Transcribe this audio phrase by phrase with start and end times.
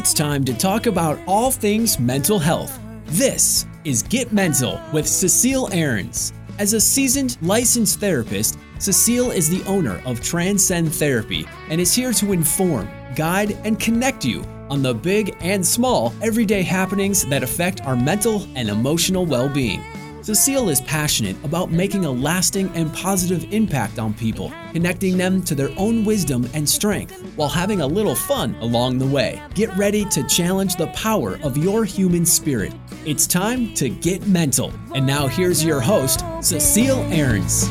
[0.00, 2.80] It's time to talk about all things mental health.
[3.04, 6.32] This is Get Mental with Cecile Ahrens.
[6.58, 12.14] As a seasoned licensed therapist, Cecile is the owner of Transcend Therapy and is here
[12.14, 17.82] to inform, guide, and connect you on the big and small everyday happenings that affect
[17.82, 19.84] our mental and emotional well being.
[20.22, 25.54] Cecile is passionate about making a lasting and positive impact on people, connecting them to
[25.54, 29.42] their own wisdom and strength while having a little fun along the way.
[29.54, 32.74] Get ready to challenge the power of your human spirit.
[33.06, 34.72] It's time to get mental.
[34.94, 37.68] And now here's your host, Cecile Ahrens.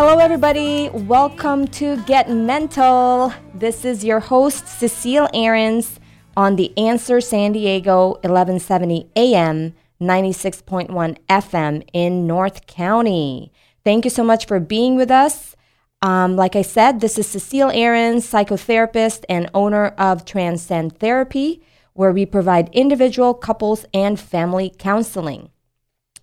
[0.00, 0.88] Hello, everybody.
[0.90, 3.32] Welcome to Get Mental.
[3.52, 5.98] This is your host, Cecile Ahrens,
[6.36, 13.50] on the Answer San Diego 1170 AM, 96.1 FM in North County.
[13.82, 15.56] Thank you so much for being with us.
[16.00, 21.60] Um, like I said, this is Cecile Ahrens, psychotherapist and owner of Transcend Therapy,
[21.94, 25.50] where we provide individual, couples, and family counseling.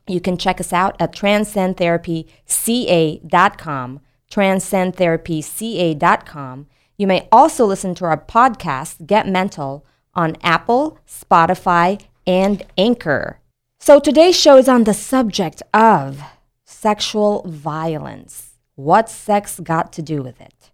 [0.07, 3.99] You can check us out at transcendtherapyca.com,
[4.31, 6.67] transcendtherapyca.com.
[6.97, 13.39] You may also listen to our podcast, Get Mental, on Apple, Spotify, and Anchor.
[13.79, 16.21] So today's show is on the subject of
[16.63, 18.51] sexual violence.
[18.75, 20.71] What's sex got to do with it?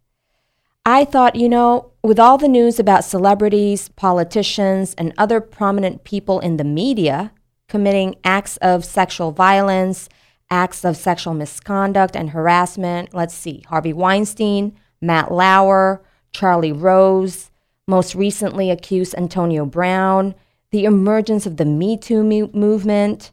[0.86, 6.40] I thought, you know, with all the news about celebrities, politicians, and other prominent people
[6.40, 7.32] in the media
[7.72, 10.10] committing acts of sexual violence,
[10.50, 17.50] acts of sexual misconduct and harassment, let's see, Harvey Weinstein, Matt Lauer, Charlie Rose,
[17.88, 20.36] most recently accused Antonio Brown,
[20.72, 23.32] the emergence of the Me Too mu- movement,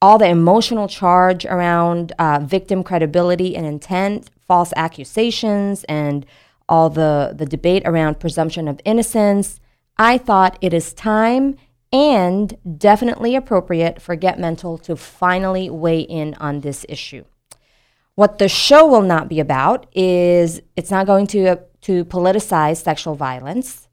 [0.00, 6.24] all the emotional charge around uh, victim credibility and intent, false accusations, and
[6.68, 9.58] all the, the debate around presumption of innocence,
[9.98, 11.56] I thought it is time
[11.96, 17.24] and definitely appropriate for Get Mental to finally weigh in on this issue.
[18.16, 23.14] What the show will not be about is it's not going to, to politicize sexual
[23.14, 23.88] violence.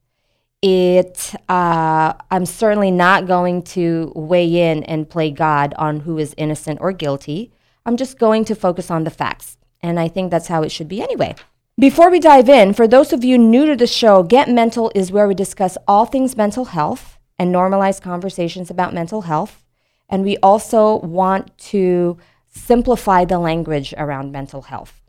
[0.61, 6.33] It uh, i'm certainly not going to weigh in and play god on who is
[6.37, 7.51] innocent or guilty.
[7.85, 10.87] I'm just going to focus on the facts and i think that's how it should
[10.87, 11.35] be anyway.
[11.77, 15.11] Before we dive in for those of you new to the show get mental is
[15.11, 19.63] where we discuss all things mental health and normalize conversations about mental health.
[20.09, 22.17] And we also want to
[22.47, 25.01] simplify the language around mental health.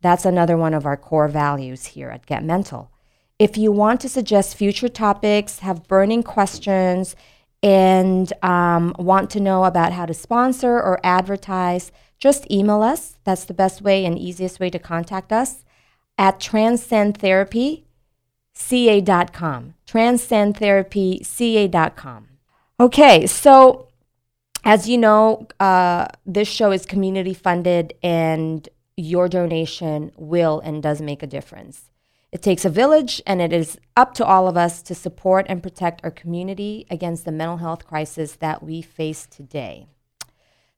[0.00, 2.90] That's another one of our core values here at get mental.
[3.38, 7.16] If you want to suggest future topics, have burning questions,
[7.62, 13.16] and um, want to know about how to sponsor or advertise, just email us.
[13.24, 15.64] That's the best way and easiest way to contact us
[16.18, 16.40] at
[18.54, 19.74] transcendtherapyca.com.
[19.86, 22.28] Transcendtherapyca.com.
[22.80, 23.88] Okay, so
[24.64, 31.00] as you know, uh, this show is community funded, and your donation will and does
[31.00, 31.90] make a difference.
[32.30, 35.62] It takes a village, and it is up to all of us to support and
[35.62, 39.86] protect our community against the mental health crisis that we face today.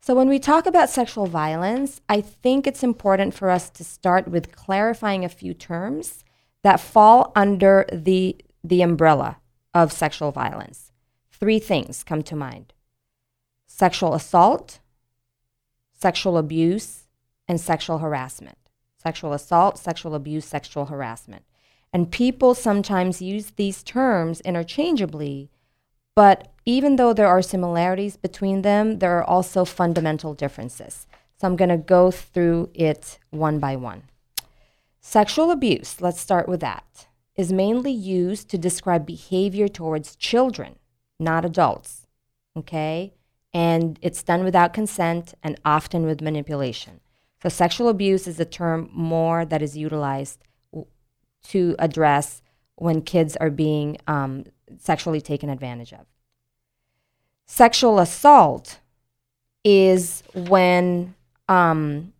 [0.00, 4.28] So, when we talk about sexual violence, I think it's important for us to start
[4.28, 6.24] with clarifying a few terms
[6.64, 9.36] that fall under the, the umbrella
[9.72, 10.90] of sexual violence.
[11.30, 12.72] Three things come to mind
[13.68, 14.80] sexual assault,
[15.92, 17.04] sexual abuse,
[17.46, 18.58] and sexual harassment
[19.04, 21.44] sexual assault, sexual abuse, sexual harassment.
[21.92, 25.50] And people sometimes use these terms interchangeably,
[26.16, 31.06] but even though there are similarities between them, there are also fundamental differences.
[31.38, 34.04] So I'm going to go through it one by one.
[35.06, 40.76] Sexual abuse, let's start with that, is mainly used to describe behavior towards children,
[41.20, 42.06] not adults.
[42.56, 43.12] Okay?
[43.52, 47.00] And it's done without consent and often with manipulation.
[47.42, 50.42] So sexual abuse is a term more that is utilized
[50.72, 50.88] w-
[51.48, 52.40] to address
[52.76, 54.44] when kids are being um,
[54.78, 56.06] sexually taken advantage of.
[57.44, 58.80] Sexual assault
[59.64, 61.14] is when
[61.46, 62.14] um,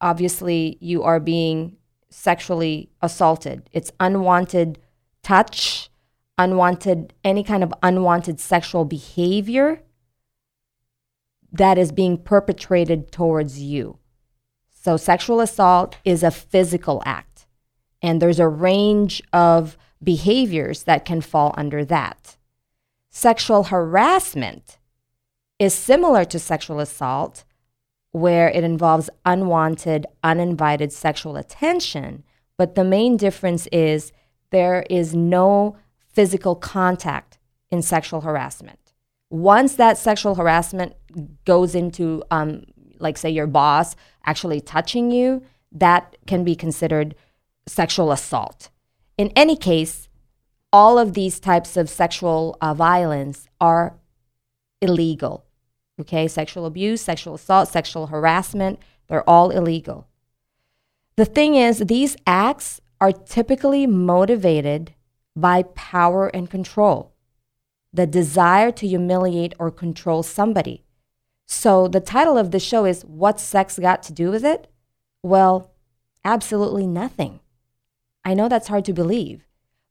[0.00, 1.76] obviously you are being
[2.14, 3.68] sexually assaulted.
[3.72, 4.78] It's unwanted
[5.22, 5.90] touch,
[6.38, 9.82] unwanted, any kind of unwanted sexual behavior
[11.52, 13.98] that is being perpetrated towards you.
[14.70, 17.46] So, sexual assault is a physical act,
[18.00, 22.36] and there's a range of behaviors that can fall under that.
[23.10, 24.78] Sexual harassment
[25.58, 27.44] is similar to sexual assault,
[28.14, 32.22] where it involves unwanted, uninvited sexual attention,
[32.56, 34.12] but the main difference is
[34.50, 37.38] there is no physical contact
[37.72, 38.92] in sexual harassment.
[39.30, 40.92] Once that sexual harassment
[41.44, 42.62] goes into, um,
[43.00, 43.96] like, say, your boss
[44.26, 47.16] actually touching you, that can be considered
[47.66, 48.70] sexual assault.
[49.18, 50.08] In any case,
[50.72, 53.96] all of these types of sexual uh, violence are
[54.80, 55.44] illegal.
[56.00, 60.08] Okay, sexual abuse, sexual assault, sexual harassment, they're all illegal.
[61.16, 64.94] The thing is, these acts are typically motivated
[65.36, 67.12] by power and control,
[67.92, 70.84] the desire to humiliate or control somebody.
[71.46, 74.68] So, the title of the show is What Sex Got to Do with It?
[75.22, 75.70] Well,
[76.24, 77.40] absolutely nothing.
[78.24, 79.46] I know that's hard to believe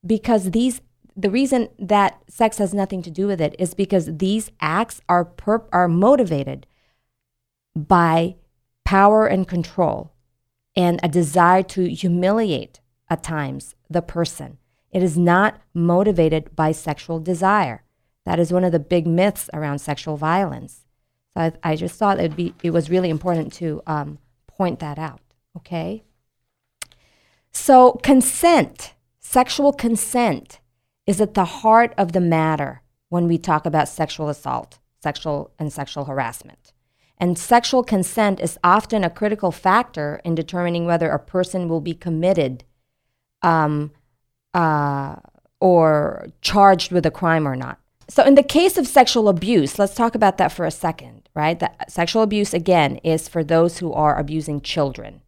[0.05, 0.81] because these
[1.15, 5.31] the reason that sex has nothing to do with it is because these acts are
[5.71, 6.65] are motivated
[7.75, 8.35] by
[8.83, 10.13] power and control
[10.75, 12.79] and a desire to humiliate
[13.09, 14.57] at times the person.
[14.91, 17.83] It is not motivated by sexual desire.
[18.25, 20.85] That is one of the big myths around sexual violence.
[21.33, 24.99] So I, I just thought it'd be it was really important to um, point that
[24.99, 25.21] out.
[25.57, 26.03] Okay.
[27.51, 30.59] So consent, sexual consent,
[31.05, 35.71] is at the heart of the matter when we talk about sexual assault, sexual and
[35.71, 36.73] sexual harassment.
[37.17, 41.93] And sexual consent is often a critical factor in determining whether a person will be
[41.93, 42.63] committed
[43.41, 43.91] um,
[44.53, 45.17] uh,
[45.59, 47.79] or charged with a crime or not.
[48.09, 51.57] So, in the case of sexual abuse, let's talk about that for a second, right?
[51.59, 55.21] That sexual abuse, again, is for those who are abusing children.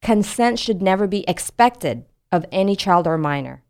[0.00, 3.62] Consent should never be expected of any child or minor.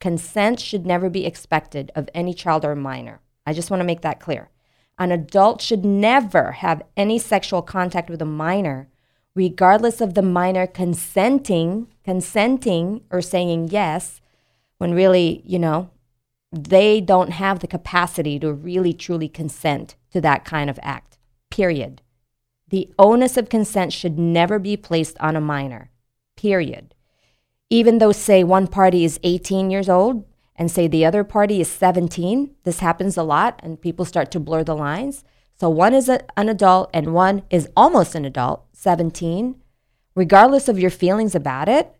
[0.00, 3.20] Consent should never be expected of any child or minor.
[3.46, 4.48] I just want to make that clear.
[4.98, 8.88] An adult should never have any sexual contact with a minor,
[9.34, 14.20] regardless of the minor consenting, consenting or saying yes,
[14.78, 15.90] when really, you know,
[16.50, 21.18] they don't have the capacity to really truly consent to that kind of act.
[21.50, 22.00] Period.
[22.68, 25.90] The onus of consent should never be placed on a minor.
[26.36, 26.94] Period
[27.70, 30.24] even though, say, one party is 18 years old
[30.56, 34.40] and say the other party is 17, this happens a lot and people start to
[34.40, 35.24] blur the lines.
[35.58, 39.54] So one is a, an adult and one is almost an adult, 17.
[40.16, 41.94] Regardless of your feelings about it,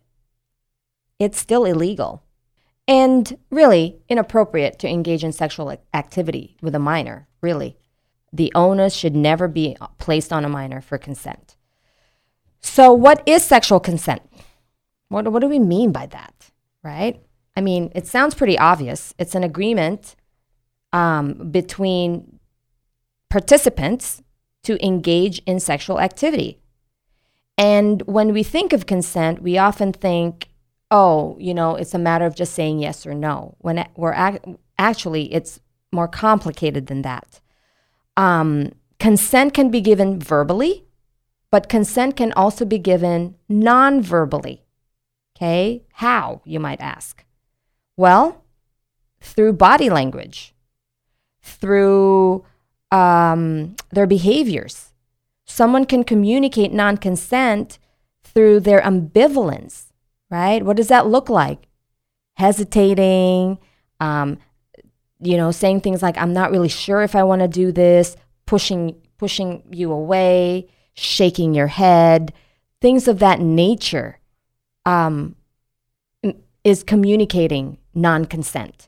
[1.17, 2.23] it's still illegal
[2.87, 7.77] and really inappropriate to engage in sexual activity with a minor, really.
[8.33, 11.55] The onus should never be placed on a minor for consent.
[12.61, 14.21] So, what is sexual consent?
[15.11, 16.51] What, what do we mean by that,
[16.83, 17.21] right?
[17.57, 19.13] I mean, it sounds pretty obvious.
[19.19, 20.15] It's an agreement
[20.93, 22.39] um, between
[23.29, 24.23] participants
[24.63, 26.59] to engage in sexual activity.
[27.57, 30.47] And when we think of consent, we often think,
[30.89, 33.55] oh, you know, it's a matter of just saying yes or no.
[33.59, 35.59] When we're ac- actually, it's
[35.91, 37.41] more complicated than that.
[38.15, 40.85] Um, consent can be given verbally,
[41.51, 44.63] but consent can also be given non verbally.
[45.41, 47.25] Okay, how, you might ask?
[47.97, 48.43] Well,
[49.21, 50.53] through body language,
[51.41, 52.45] through
[52.91, 54.93] um, their behaviors.
[55.45, 57.79] Someone can communicate non consent
[58.23, 59.85] through their ambivalence,
[60.29, 60.63] right?
[60.63, 61.67] What does that look like?
[62.35, 63.57] Hesitating,
[63.99, 64.37] um,
[65.19, 68.15] you know, saying things like, I'm not really sure if I want to do this,
[68.45, 72.31] pushing, pushing you away, shaking your head,
[72.79, 74.19] things of that nature
[74.85, 75.35] um,
[76.63, 78.87] is communicating non consent.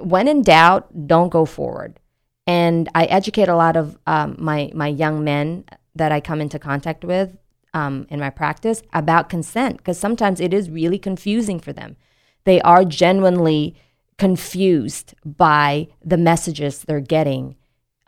[0.00, 2.00] When in doubt, don't go forward.
[2.46, 5.64] And I educate a lot of um, my, my young men
[5.94, 7.36] that I come into contact with
[7.74, 11.96] um, in my practice about consent because sometimes it is really confusing for them.
[12.44, 13.74] They are genuinely
[14.18, 17.56] confused by the messages they're getting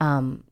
[0.00, 0.44] um,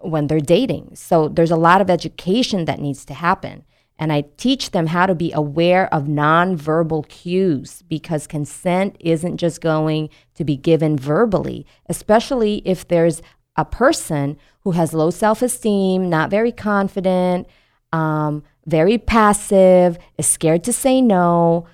[0.00, 0.94] when they're dating.
[0.94, 3.64] So there's a lot of education that needs to happen.
[4.02, 9.60] And I teach them how to be aware of nonverbal cues because consent isn't just
[9.60, 13.22] going to be given verbally, especially if there's
[13.54, 17.46] a person who has low self esteem, not very confident,
[17.92, 21.68] um, very passive, is scared to say no.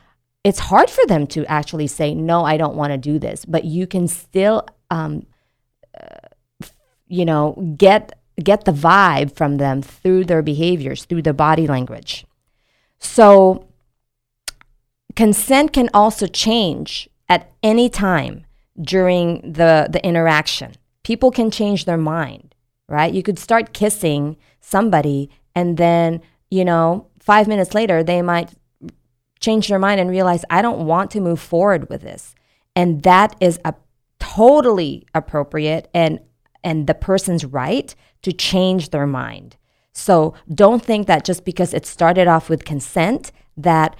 [0.44, 3.47] It's hard for them to actually say, No, I don't want to do this.
[3.47, 5.25] But you can still, um,
[5.99, 6.68] uh,
[7.06, 12.25] you know, get get the vibe from them through their behaviors, through their body language.
[12.99, 13.66] So,
[15.16, 18.47] consent can also change at any time
[18.80, 20.73] during the, the interaction.
[21.02, 22.54] People can change their mind,
[22.88, 23.12] right?
[23.12, 28.50] You could start kissing somebody and then, you know, five minutes later, they might
[29.40, 32.35] change their mind and realize, I don't want to move forward with this.
[32.76, 33.75] And that is a
[34.18, 36.21] totally appropriate and
[36.64, 39.56] and the person's right to change their mind.
[39.92, 43.96] So don't think that just because it started off with consent that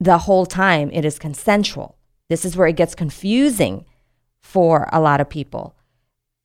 [0.00, 1.96] the whole time it is consensual.
[2.28, 3.84] This is where it gets confusing
[4.40, 5.76] for a lot of people.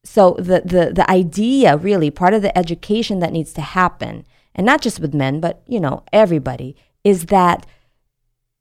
[0.03, 4.65] So the the the idea really part of the education that needs to happen and
[4.65, 7.65] not just with men but you know everybody is that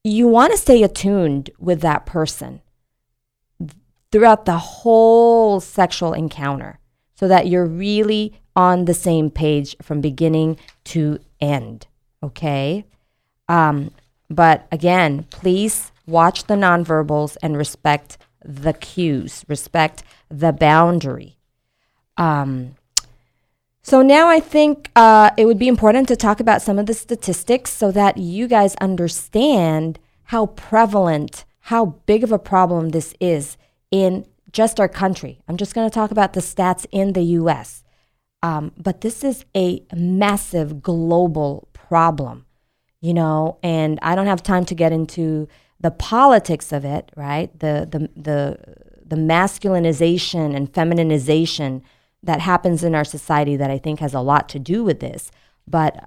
[0.04, 2.60] you want to stay attuned with that person
[4.10, 6.78] throughout the whole sexual encounter
[7.14, 11.86] so that you're really on the same page from beginning to end.
[12.22, 12.84] Okay?
[13.48, 13.90] Um,
[14.28, 21.36] but again, please watch the nonverbals and respect the cues, respect the boundary.
[22.16, 22.76] Um,
[23.82, 26.94] so now I think uh, it would be important to talk about some of the
[26.94, 33.56] statistics so that you guys understand how prevalent, how big of a problem this is
[33.90, 35.40] in just our country.
[35.48, 37.81] I'm just going to talk about the stats in the US.
[38.42, 42.46] Um, but this is a massive global problem,
[43.00, 45.48] you know, and I don't have time to get into
[45.80, 47.56] the politics of it, right?
[47.58, 48.58] The, the, the,
[49.04, 51.82] the masculinization and feminization
[52.22, 55.30] that happens in our society that I think has a lot to do with this.
[55.66, 56.04] But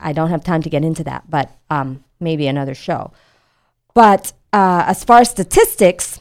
[0.00, 3.12] I don't have time to get into that, but um, maybe another show.
[3.94, 6.20] But uh, as far as statistics,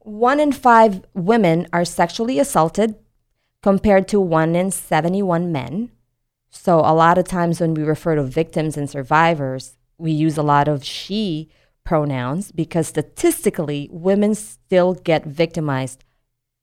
[0.00, 2.94] one in five women are sexually assaulted
[3.62, 5.90] compared to one in 71 men.
[6.50, 10.42] So, a lot of times when we refer to victims and survivors, we use a
[10.42, 11.50] lot of she
[11.84, 16.04] pronouns because statistically, women still get victimized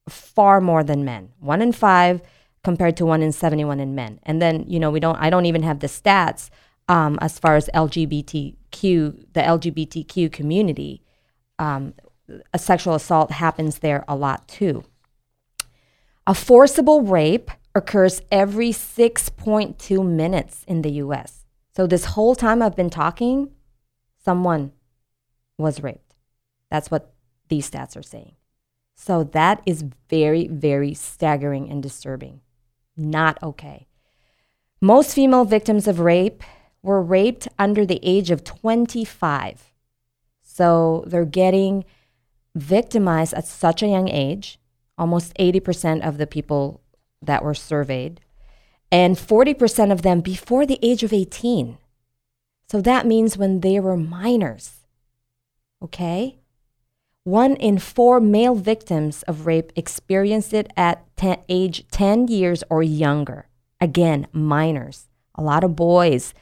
[0.09, 1.29] far more than men.
[1.39, 2.21] One in five
[2.63, 4.19] compared to one in 71 in men.
[4.23, 6.49] And then, you know, we don't, I don't even have the stats
[6.89, 11.01] um, as far as LGBTQ, the LGBTQ community.
[11.59, 11.93] Um,
[12.53, 14.83] a sexual assault happens there a lot too.
[16.27, 21.45] A forcible rape occurs every 6.2 minutes in the US.
[21.73, 23.51] So, this whole time I've been talking,
[24.25, 24.73] someone
[25.57, 26.15] was raped.
[26.69, 27.13] That's what
[27.47, 28.35] these stats are saying.
[28.93, 32.41] So, that is very, very staggering and disturbing.
[32.97, 33.87] Not okay.
[34.81, 36.43] Most female victims of rape
[36.83, 39.71] were raped under the age of 25.
[40.41, 41.85] So, they're getting
[42.53, 44.59] victimized at such a young age,
[44.97, 46.81] almost 80% of the people
[47.21, 48.21] that were surveyed,
[48.91, 51.77] and 40% of them before the age of 18.
[52.69, 54.85] So that means when they were minors.
[55.83, 56.39] Okay?
[57.23, 62.81] One in four male victims of rape experienced it at ten, age 10 years or
[62.81, 63.47] younger.
[63.81, 65.07] Again, minors.
[65.35, 66.33] A lot of boys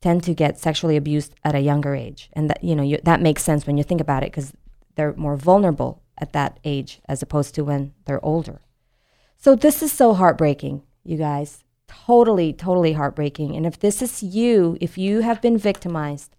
[0.00, 2.30] tend to get sexually abused at a younger age.
[2.34, 4.52] And that, you know, you, that makes sense when you think about it because
[4.96, 8.60] they're more vulnerable at that age as opposed to when they're older.
[9.36, 11.64] So this is so heartbreaking, you guys.
[11.86, 13.54] Totally, totally heartbreaking.
[13.54, 16.34] And if this is you, if you have been victimized,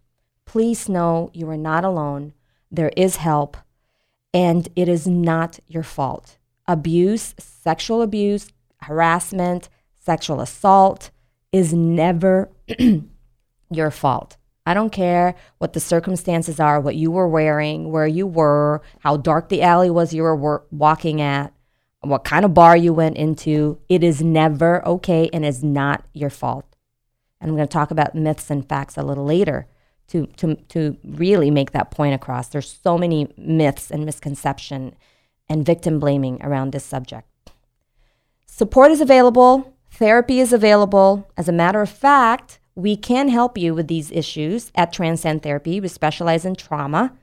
[0.45, 2.33] please know you are not alone.
[2.71, 3.57] There is help,
[4.33, 6.37] and it is not your fault.
[6.67, 8.51] Abuse, sexual abuse,
[8.81, 11.11] harassment, sexual assault
[11.51, 12.49] is never
[13.71, 14.37] your fault.
[14.65, 19.17] I don't care what the circumstances are, what you were wearing, where you were, how
[19.17, 21.53] dark the alley was you were wor- walking at,
[22.01, 23.79] what kind of bar you went into.
[23.89, 26.65] It is never okay and is not your fault.
[27.39, 29.67] And I'm going to talk about myths and facts a little later
[30.07, 32.47] to, to, to really make that point across.
[32.47, 34.95] There's so many myths and misconception
[35.47, 37.27] and victim blaming around this subject.
[38.47, 41.29] Support is available, therapy is available.
[41.37, 45.79] As a matter of fact, we can help you with these issues at Transcend Therapy.
[45.79, 47.13] We specialize in trauma.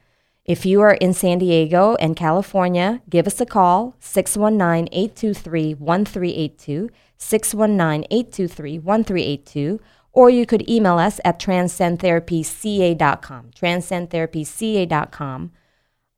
[0.44, 6.90] If you are in San Diego and California, give us a call 619 823 1382,
[7.16, 9.80] 619 823 1382,
[10.12, 13.50] or you could email us at transcendtherapyca.com.
[13.54, 15.52] Transcendtherapyca.com.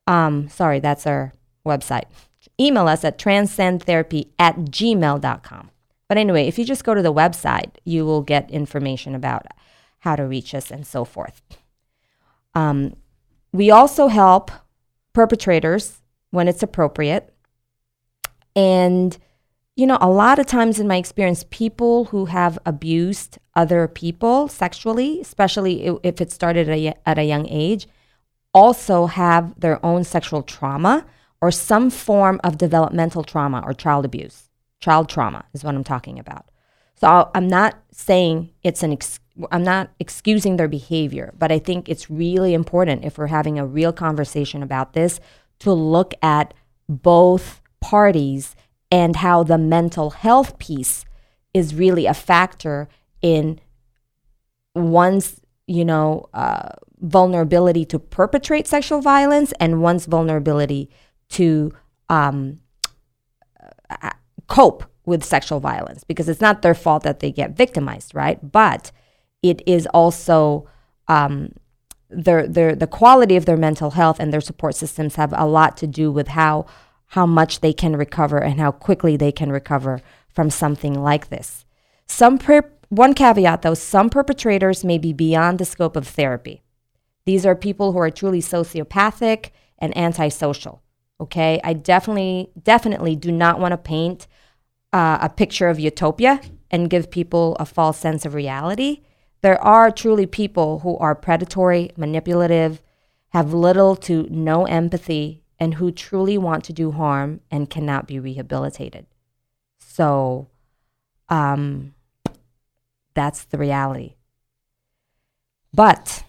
[0.06, 1.34] Um, sorry, that's our
[1.66, 2.04] website.
[2.58, 5.70] Email us at transcendtherapy at gmail.com.
[6.08, 9.46] But anyway, if you just go to the website, you will get information about
[10.00, 11.42] how to reach us and so forth.
[12.54, 12.94] Um,
[13.52, 14.50] we also help
[15.12, 17.32] perpetrators when it's appropriate.
[18.54, 19.16] And,
[19.76, 24.49] you know, a lot of times in my experience, people who have abused other people
[24.49, 27.88] sexually, especially if it started at a, at a young age,
[28.52, 31.06] also have their own sexual trauma
[31.40, 34.50] or some form of developmental trauma or child abuse.
[34.84, 36.50] Child trauma is what I'm talking about.
[36.96, 39.18] So I'm not saying it's an ex-
[39.50, 43.64] I'm not excusing their behavior, but I think it's really important if we're having a
[43.64, 45.20] real conversation about this
[45.60, 46.52] to look at
[46.86, 48.54] both parties
[48.90, 51.06] and how the mental health piece
[51.54, 52.86] is really a factor
[53.22, 53.58] in
[54.74, 56.68] one's you know uh,
[57.00, 60.90] vulnerability to perpetrate sexual violence and one's vulnerability
[61.30, 61.72] to
[62.10, 62.60] um,
[63.88, 64.10] uh,
[64.46, 68.52] cope with sexual violence because it's not their fault that they get victimized, right?
[68.52, 68.90] But
[69.42, 70.68] it is also
[71.08, 71.52] um,
[72.08, 75.76] their, their, the quality of their mental health and their support systems have a lot
[75.78, 76.66] to do with how,
[77.08, 81.64] how much they can recover and how quickly they can recover from something like this.
[82.06, 86.62] Some per- one caveat though, some perpetrators may be beyond the scope of therapy.
[87.26, 90.82] These are people who are truly sociopathic and antisocial.
[91.20, 94.26] Okay, I definitely, definitely do not want to paint
[94.94, 99.02] uh, a picture of utopia and give people a false sense of reality.
[99.42, 102.80] There are truly people who are predatory, manipulative,
[103.30, 108.20] have little to no empathy, and who truly want to do harm and cannot be
[108.20, 109.06] rehabilitated.
[109.78, 110.46] So,
[111.28, 111.94] um,
[113.14, 114.14] that's the reality.
[115.72, 116.24] But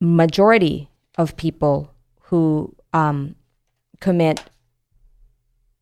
[0.00, 3.34] majority of people who um,
[4.00, 4.44] commit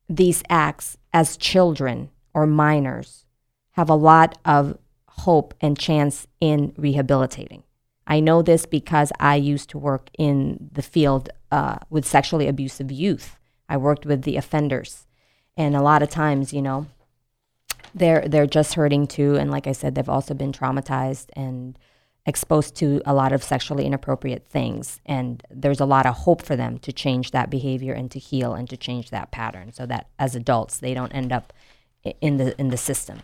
[0.09, 3.25] these acts as children or minors
[3.71, 4.77] have a lot of
[5.09, 7.63] hope and chance in rehabilitating.
[8.05, 12.91] I know this because I used to work in the field uh, with sexually abusive
[12.91, 13.37] youth.
[13.67, 15.07] I worked with the offenders,
[15.57, 16.87] and a lot of times, you know,
[17.93, 21.77] they're they're just hurting too, and like I said, they've also been traumatized and
[22.27, 24.99] exposed to a lot of sexually inappropriate things.
[25.05, 28.53] And there's a lot of hope for them to change that behavior and to heal
[28.53, 31.53] and to change that pattern so that as adults they don't end up
[32.21, 33.21] in the in the system.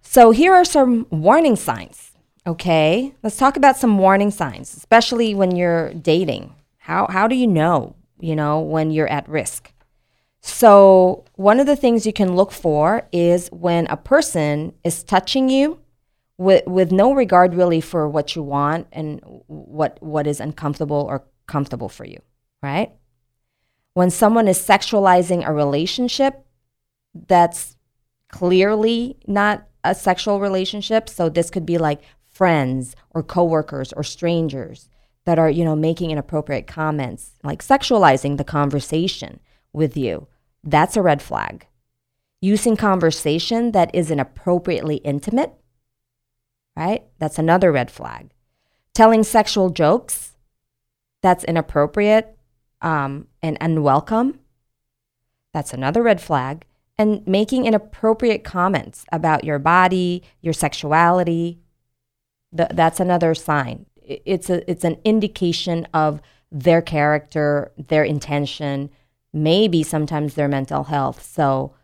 [0.00, 2.12] So here are some warning signs
[2.46, 3.14] okay?
[3.22, 6.54] Let's talk about some warning signs especially when you're dating.
[6.78, 9.72] How how do you know you know when you're at risk?
[10.40, 15.48] So one of the things you can look for is when a person is touching
[15.48, 15.80] you
[16.36, 21.24] with with no regard really for what you want and what what is uncomfortable or
[21.46, 22.20] comfortable for you,
[22.62, 22.92] right?
[23.94, 26.44] When someone is sexualizing a relationship
[27.28, 27.76] that's
[28.28, 34.88] clearly not a sexual relationship, so this could be like friends or coworkers or strangers
[35.24, 39.38] that are, you know, making inappropriate comments, like sexualizing the conversation
[39.72, 40.26] with you.
[40.64, 41.66] That's a red flag.
[42.40, 45.54] Using conversation that is inappropriately intimate
[46.76, 47.04] right?
[47.18, 48.30] That's another red flag.
[48.92, 50.36] Telling sexual jokes,
[51.22, 52.36] that's inappropriate
[52.82, 54.40] um, and unwelcome,
[55.52, 56.66] that's another red flag.
[56.96, 61.58] And making inappropriate comments about your body, your sexuality,
[62.56, 63.86] th- that's another sign.
[63.96, 66.20] It's, a, it's an indication of
[66.52, 68.90] their character, their intention,
[69.32, 71.24] maybe sometimes their mental health.
[71.24, 71.74] So,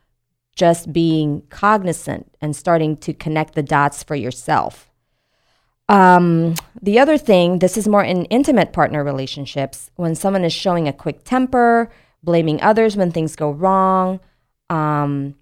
[0.54, 4.90] just being cognizant and starting to connect the dots for yourself.
[5.88, 10.86] Um, the other thing, this is more in intimate partner relationships, when someone is showing
[10.86, 11.90] a quick temper,
[12.22, 14.20] blaming others when things go wrong,
[14.68, 15.34] um,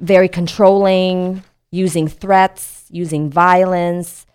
[0.00, 4.26] very controlling, using threats, using violence,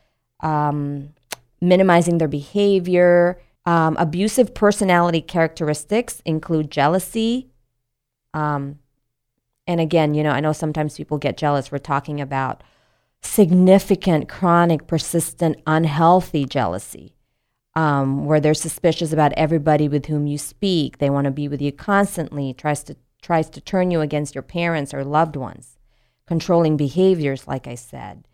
[0.42, 1.14] um,
[1.62, 3.40] minimizing their behavior.
[3.66, 7.50] Um, abusive personality characteristics include jealousy,
[8.34, 8.80] um,
[9.68, 11.72] and again, you know, I know sometimes people get jealous.
[11.72, 12.62] We're talking about
[13.22, 17.16] significant, chronic, persistent, unhealthy jealousy,
[17.76, 21.00] um, where they're suspicious about everybody with whom you speak.
[21.00, 22.54] They want to be with you constantly.
[22.54, 25.80] tries to tries to turn you against your parents or loved ones.
[26.28, 28.28] Controlling behaviors, like I said,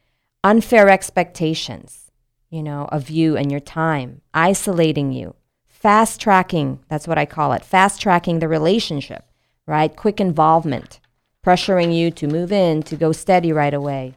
[0.43, 2.11] unfair expectations,
[2.49, 6.79] you know, of you and your time, isolating you, fast tracking.
[6.89, 7.63] That's what I call it.
[7.63, 9.29] Fast tracking the relationship,
[9.65, 9.95] right?
[9.95, 10.99] Quick involvement
[11.45, 14.15] pressuring you to move in, to go steady right away,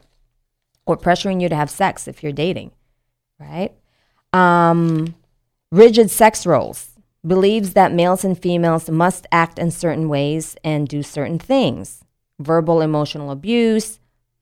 [0.85, 2.71] or pressuring you to have sex if you're dating,
[3.39, 3.73] right?
[4.33, 5.15] Um,
[5.71, 6.91] rigid sex roles
[7.25, 12.03] believes that males and females must act in certain ways and do certain things.
[12.39, 13.99] Verbal emotional abuse,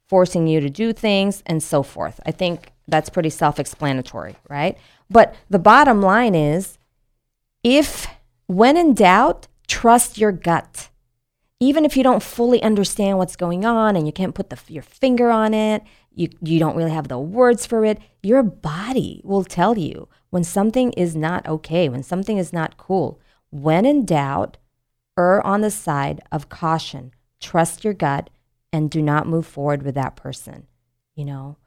[0.08, 2.19] forcing you to do things, and so forth.
[2.26, 4.78] I think that's pretty self explanatory, right?
[5.10, 6.78] But the bottom line is
[7.63, 8.08] if,
[8.48, 10.89] when in doubt, trust your gut
[11.63, 14.84] even if you don't fully understand what's going on and you can't put the, your
[14.84, 19.43] finger on it, you, you don't really have the words for it, your body will
[19.43, 23.19] tell you when something is not okay, when something is not cool.
[23.49, 24.58] when in doubt,
[25.17, 27.12] err on the side of caution.
[27.39, 28.30] Trust your gut
[28.71, 30.65] and do not move forward with that person.
[31.15, 31.58] You know?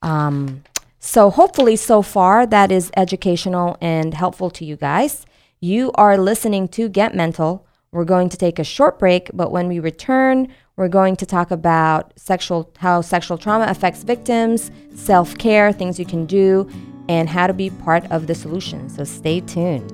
[0.00, 0.62] Um,
[1.00, 5.26] so, hopefully, so far, that is educational and helpful to you guys.
[5.60, 7.66] You are listening to Get Mental.
[7.90, 11.50] We're going to take a short break, but when we return, we're going to talk
[11.50, 16.68] about sexual how sexual trauma affects victims, self-care, things you can do,
[17.08, 18.90] and how to be part of the solution.
[18.90, 19.90] So stay tuned.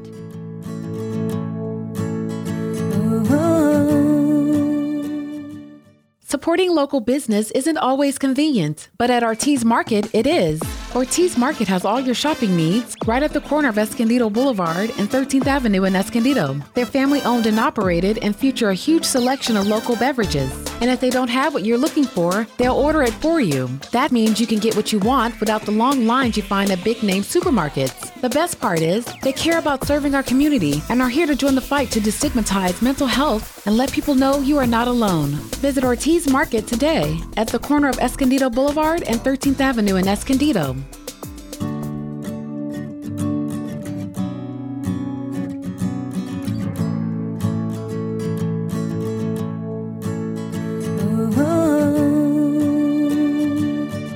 [6.19, 10.61] Supporting local business isn't always convenient, but at Ortiz Market, it is.
[10.95, 15.11] Ortiz Market has all your shopping needs right at the corner of Escondido Boulevard and
[15.11, 16.61] 13th Avenue in Escondido.
[16.75, 20.53] They're family owned and operated and feature a huge selection of local beverages.
[20.81, 23.67] And if they don't have what you're looking for, they'll order it for you.
[23.91, 26.85] That means you can get what you want without the long lines you find at
[26.85, 28.13] big name supermarkets.
[28.21, 31.57] The best part is, they care about serving our community and are here to join
[31.57, 35.31] the fight to destigmatize mental health and let people know you are not alone.
[35.61, 40.77] Visit Ortiz Market today at the corner of Escondido Boulevard and 13th Avenue in Escondido.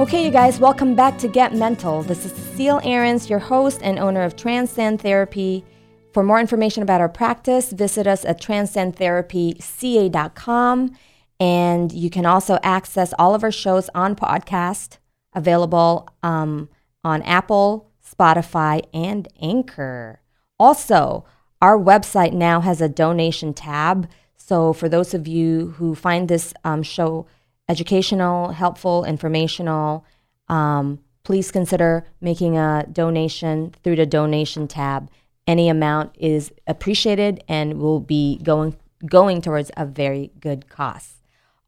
[0.08, 2.02] Okay, you guys, welcome back to Get Mental.
[2.02, 5.66] This is Cecile Ahrens, your host and owner of Transcend Therapy.
[6.14, 10.96] For more information about our practice, visit us at transcendtherapyca.com.
[11.38, 14.96] And you can also access all of our shows on podcast,
[15.34, 16.70] available um,
[17.04, 20.22] on Apple, Spotify, and Anchor.
[20.58, 21.26] Also,
[21.60, 24.08] our website now has a donation tab.
[24.38, 27.26] So, for those of you who find this um, show
[27.68, 30.04] educational, helpful, informational,
[30.48, 35.10] um, please consider making a donation through the donation tab.
[35.46, 38.76] Any amount is appreciated and will be going
[39.06, 41.16] going towards a very good cause.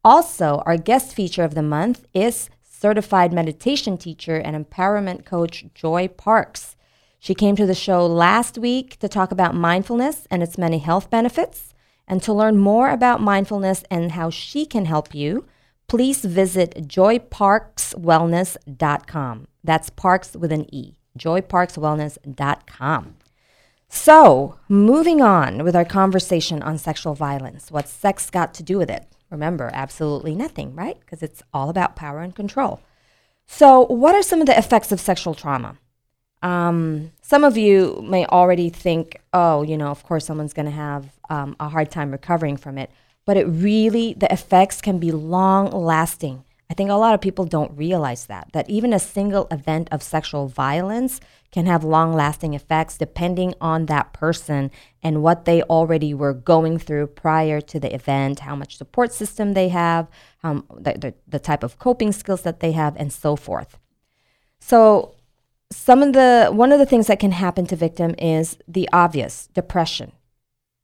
[0.03, 6.07] Also, our guest feature of the month is certified meditation teacher and empowerment coach Joy
[6.07, 6.75] Parks.
[7.19, 11.11] She came to the show last week to talk about mindfulness and its many health
[11.11, 11.75] benefits.
[12.07, 15.45] And to learn more about mindfulness and how she can help you,
[15.91, 19.47] please visit joyparkswellness.com.
[19.61, 23.15] That's parks with an E, joyparkswellness.com.
[23.89, 27.69] So, moving on with our conversation on sexual violence.
[27.71, 29.05] What's sex got to do with it?
[29.29, 30.97] Remember, absolutely nothing, right?
[31.01, 32.79] Because it's all about power and control.
[33.45, 35.77] So, what are some of the effects of sexual trauma?
[36.41, 40.71] Um, some of you may already think, oh, you know, of course, someone's going to
[40.71, 42.89] have um, a hard time recovering from it.
[43.25, 46.43] But it really, the effects can be long lasting.
[46.71, 50.01] I think a lot of people don't realize that, that even a single event of
[50.01, 51.19] sexual violence
[51.51, 54.71] can have long lasting effects depending on that person
[55.03, 59.51] and what they already were going through prior to the event, how much support system
[59.53, 60.07] they have,
[60.43, 63.77] um, the, the, the type of coping skills that they have, and so forth.
[64.61, 65.15] So,
[65.71, 69.47] some of the one of the things that can happen to victim is the obvious
[69.53, 70.11] depression,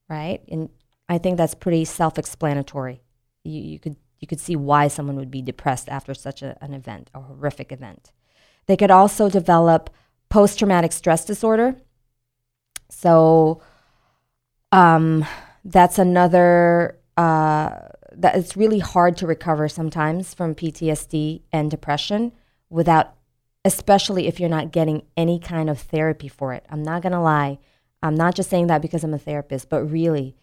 [0.09, 0.41] right?
[0.49, 0.69] And
[1.09, 3.01] I think that's pretty self-explanatory.
[3.43, 6.73] You, you could you could see why someone would be depressed after such a, an
[6.73, 8.11] event, a horrific event.
[8.65, 9.91] They could also develop
[10.29, 11.75] post-traumatic stress disorder.
[12.89, 13.61] So
[14.71, 15.23] um,
[15.63, 17.69] that's another uh,
[18.13, 22.31] that it's really hard to recover sometimes from PTSD and depression
[22.69, 23.13] without,
[23.63, 26.65] especially if you're not getting any kind of therapy for it.
[26.69, 27.59] I'm not gonna lie.
[28.01, 30.35] I'm not just saying that because I'm a therapist, but really,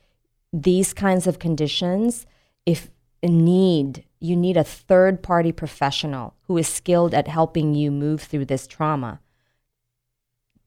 [0.55, 2.27] these kinds of conditions,
[2.65, 2.91] if
[3.23, 8.45] need you need a third party professional who is skilled at helping you move through
[8.45, 9.21] this trauma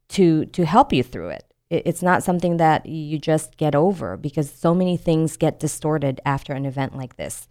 [0.10, 1.54] to to help you through it.
[1.70, 1.84] it.
[1.86, 6.54] It's not something that you just get over because so many things get distorted after
[6.54, 7.48] an event like this.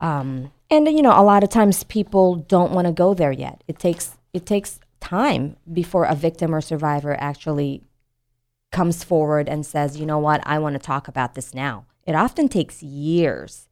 [0.00, 3.64] Um, and you know, a lot of times people don't want to go there yet.
[3.66, 7.82] It takes it takes time before a victim or survivor actually
[8.72, 10.42] comes forward and says, "You know what?
[10.46, 13.68] I want to talk about this now." It often takes years.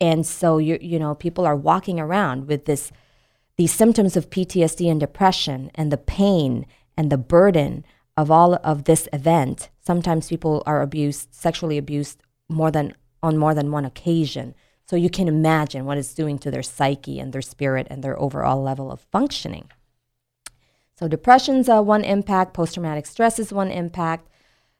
[0.00, 2.92] And so you you know, people are walking around with this
[3.56, 6.64] these symptoms of PTSD and depression and the pain
[6.96, 7.84] and the burden
[8.16, 9.70] of all of this event.
[9.80, 14.54] Sometimes people are abused, sexually abused more than on more than one occasion.
[14.86, 18.18] So you can imagine what it's doing to their psyche and their spirit and their
[18.18, 19.70] overall level of functioning.
[20.98, 24.28] So depression's uh, one impact, post-traumatic stress is one impact.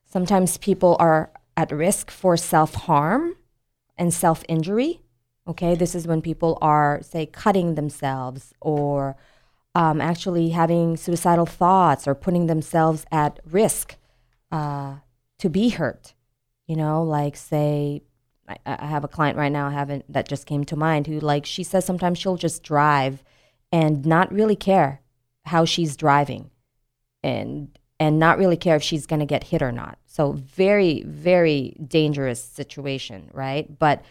[0.04, 3.36] Sometimes people are at risk for self-harm
[3.96, 5.00] and self-injury.
[5.46, 9.16] Okay, this is when people are, say, cutting themselves or
[9.76, 13.94] um, actually having suicidal thoughts or putting themselves at risk
[14.50, 14.96] uh,
[15.38, 16.14] to be hurt.
[16.66, 18.02] You know, like say,
[18.48, 21.20] I, I have a client right now, I haven't that just came to mind who
[21.20, 23.22] like she says sometimes she'll just drive
[23.70, 25.02] and not really care
[25.48, 26.50] how she's driving,
[27.22, 29.98] and and not really care if she's going to get hit or not.
[30.06, 33.78] So very very dangerous situation, right?
[33.78, 34.02] But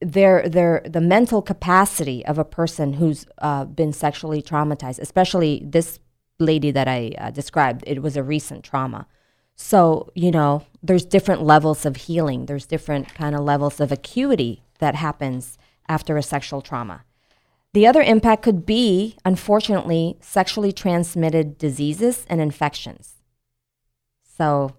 [0.00, 5.98] their their the mental capacity of a person who's uh, been sexually traumatized, especially this
[6.38, 9.06] lady that I uh, described, it was a recent trauma.
[9.54, 12.46] So you know, there's different levels of healing.
[12.46, 17.04] There's different kind of levels of acuity that happens after a sexual trauma.
[17.78, 23.22] The other impact could be, unfortunately, sexually transmitted diseases and infections.
[24.24, 24.74] So,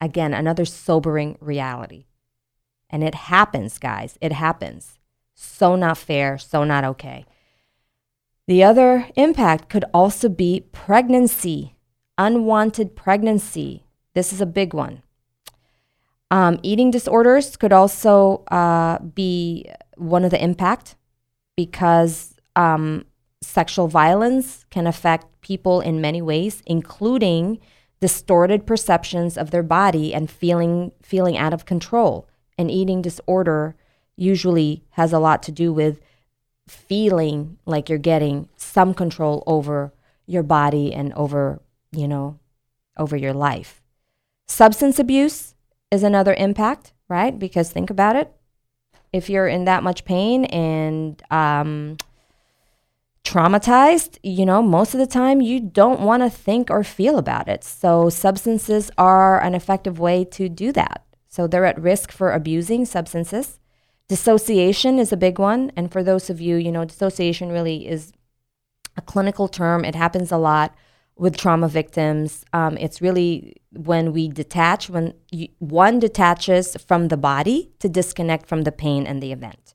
[0.00, 2.06] again, another sobering reality.
[2.90, 4.18] And it happens, guys.
[4.20, 4.98] It happens.
[5.32, 7.24] So not fair, so not okay.
[8.48, 11.76] The other impact could also be pregnancy,
[12.18, 13.84] unwanted pregnancy.
[14.16, 15.04] This is a big one.
[16.32, 20.96] Um, eating disorders could also uh, be one of the impact
[21.56, 23.04] because um,
[23.40, 27.58] sexual violence can affect people in many ways, including
[28.00, 32.26] distorted perceptions of their body and feeling feeling out of control
[32.60, 33.74] an eating disorder
[34.16, 35.98] usually has a lot to do with
[36.68, 39.92] feeling like you're getting some control over
[40.26, 41.60] your body and over,
[41.90, 42.38] you know,
[42.98, 43.82] over your life.
[44.46, 45.54] Substance abuse
[45.90, 47.36] is another impact, right?
[47.36, 48.30] Because think about it.
[49.10, 51.96] If you're in that much pain and um,
[53.24, 57.48] traumatized, you know, most of the time you don't want to think or feel about
[57.48, 57.62] it.
[57.64, 61.04] So, substances are an effective way to do that.
[61.30, 63.60] So they're at risk for abusing substances.
[64.08, 65.70] Dissociation is a big one.
[65.76, 68.12] And for those of you, you know, dissociation really is
[68.96, 69.84] a clinical term.
[69.84, 70.74] It happens a lot
[71.14, 72.44] with trauma victims.
[72.52, 78.46] Um, it's really when we detach, when you, one detaches from the body to disconnect
[78.46, 79.74] from the pain and the event.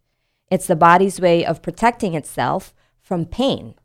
[0.52, 2.74] It's the body's way of protecting itself
[3.06, 3.76] from pain.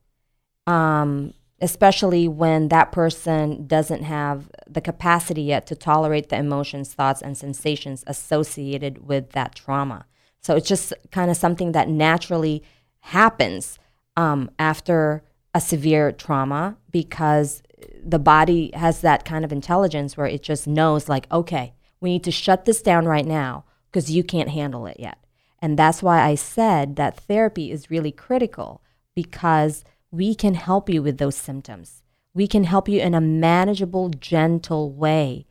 [0.67, 7.21] Um, especially when that person doesn't have the capacity yet to tolerate the emotions, thoughts,
[7.21, 10.07] and sensations associated with that trauma.
[10.41, 12.63] So it's just kind of something that naturally
[13.01, 13.79] happens
[14.17, 15.23] um, after
[15.55, 17.63] a severe trauma because
[18.03, 22.25] the body has that kind of intelligence where it just knows, like, okay, we need
[22.25, 25.19] to shut this down right now because you can't handle it yet.
[25.61, 28.81] And that's why I said that therapy is really critical
[29.15, 32.03] because we can help you with those symptoms.
[32.35, 35.47] We can help you in a manageable, gentle way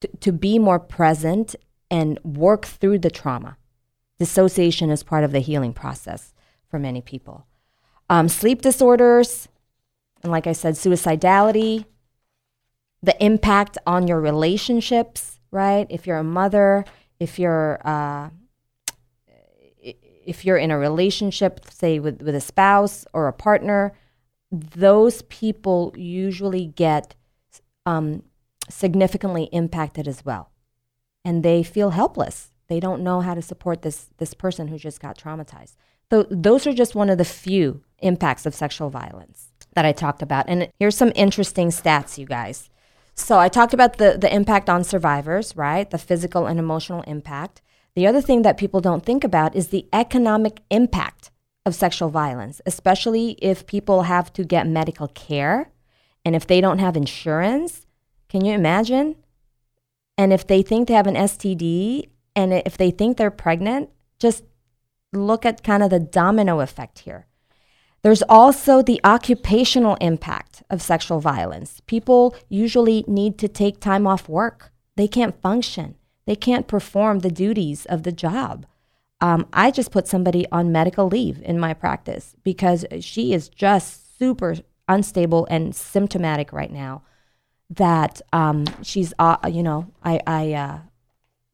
[0.00, 1.54] to, to be more present
[1.90, 3.56] and work through the trauma.
[4.18, 6.34] Dissociation is part of the healing process
[6.68, 7.46] for many people.
[8.10, 9.48] Um, sleep disorders,
[10.22, 11.84] and like I said, suicidality,
[13.02, 15.86] the impact on your relationships, right?
[15.88, 16.84] If you're a mother,
[17.20, 18.30] if you're uh,
[20.28, 23.94] if you're in a relationship, say with, with a spouse or a partner,
[24.52, 27.14] those people usually get
[27.86, 28.22] um,
[28.68, 30.50] significantly impacted as well.
[31.24, 32.52] And they feel helpless.
[32.68, 35.76] They don't know how to support this, this person who just got traumatized.
[36.10, 40.22] So those are just one of the few impacts of sexual violence that I talked
[40.22, 40.46] about.
[40.48, 42.68] And here's some interesting stats, you guys.
[43.14, 45.90] So I talked about the, the impact on survivors, right?
[45.90, 47.62] The physical and emotional impact.
[47.98, 51.32] The other thing that people don't think about is the economic impact
[51.66, 55.72] of sexual violence, especially if people have to get medical care
[56.24, 57.86] and if they don't have insurance.
[58.28, 59.16] Can you imagine?
[60.16, 64.44] And if they think they have an STD and if they think they're pregnant, just
[65.12, 67.26] look at kind of the domino effect here.
[68.02, 71.82] There's also the occupational impact of sexual violence.
[71.88, 75.96] People usually need to take time off work, they can't function.
[76.28, 78.66] They can't perform the duties of the job.
[79.18, 84.18] Um, I just put somebody on medical leave in my practice because she is just
[84.18, 87.00] super unstable and symptomatic right now.
[87.70, 90.78] That um, she's, uh, you know, I I uh,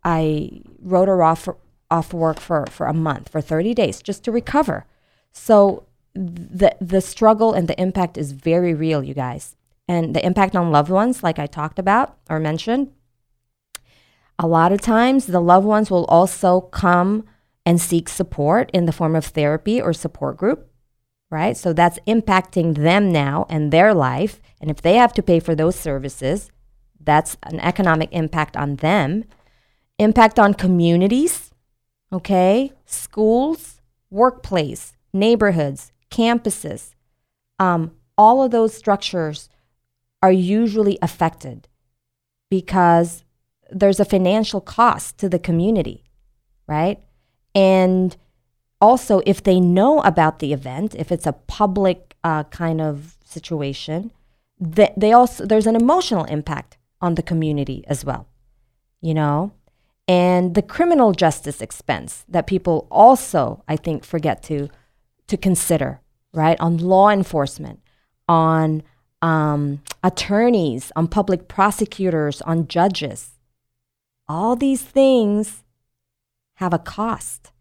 [0.03, 1.57] I wrote her off for,
[1.89, 4.87] off work for for a month for thirty days just to recover.
[5.31, 5.85] So
[6.15, 9.55] the the struggle and the impact is very real, you guys,
[9.87, 12.91] and the impact on loved ones, like I talked about or mentioned,
[14.39, 17.25] a lot of times, the loved ones will also come
[17.65, 20.71] and seek support in the form of therapy or support group,
[21.31, 21.57] right?
[21.57, 24.41] So that's impacting them now and their life.
[24.61, 26.51] And if they have to pay for those services,
[27.01, 29.25] that's an economic impact on them.
[29.99, 31.53] Impact on communities,
[32.13, 32.73] okay?
[32.85, 36.95] Schools, workplace, neighborhoods, campuses.
[37.59, 39.49] Um, all of those structures
[40.23, 41.69] are usually affected
[42.51, 43.24] because
[43.71, 46.05] there's a financial cost to the community,
[46.67, 47.01] right?
[47.55, 48.17] And
[48.81, 54.13] also, if they know about the event, if it's a public uh, kind of situation,
[54.61, 58.27] they, they also there's an emotional impact on the community as well,
[59.01, 59.53] you know,
[60.07, 64.69] and the criminal justice expense that people also I think forget to
[65.27, 66.01] to consider,
[66.33, 66.59] right?
[66.61, 67.81] On law enforcement,
[68.29, 68.83] on
[69.23, 73.34] um, attorneys, on public prosecutors, on judges.
[74.29, 75.63] All these things
[76.55, 77.53] have a cost,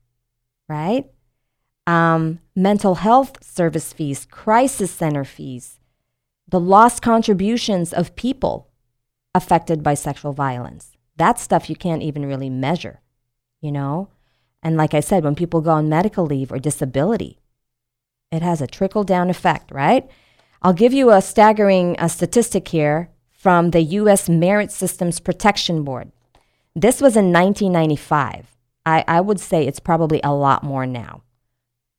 [0.70, 1.10] right?
[1.86, 5.80] Um, mental health service fees, crisis center fees,
[6.48, 8.70] the lost contributions of people
[9.36, 10.96] affected by sexual violence.
[11.18, 13.02] That stuff you can't even really measure,
[13.60, 14.10] you know?
[14.62, 17.40] And like I said, when people go on medical leave or disability,
[18.32, 20.10] it has a trickle down effect, right?
[20.62, 24.30] I'll give you a staggering uh, statistic here from the U.S.
[24.30, 26.12] Merit Systems Protection Board.
[26.76, 28.56] This was in 1995.
[28.86, 31.24] I, I would say it's probably a lot more now.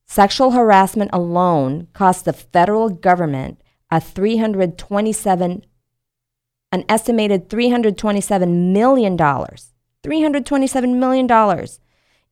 [0.06, 3.60] Sexual harassment alone cost the federal government
[3.90, 5.64] a 327
[6.72, 11.78] an estimated 327 million dollars 327 million dollars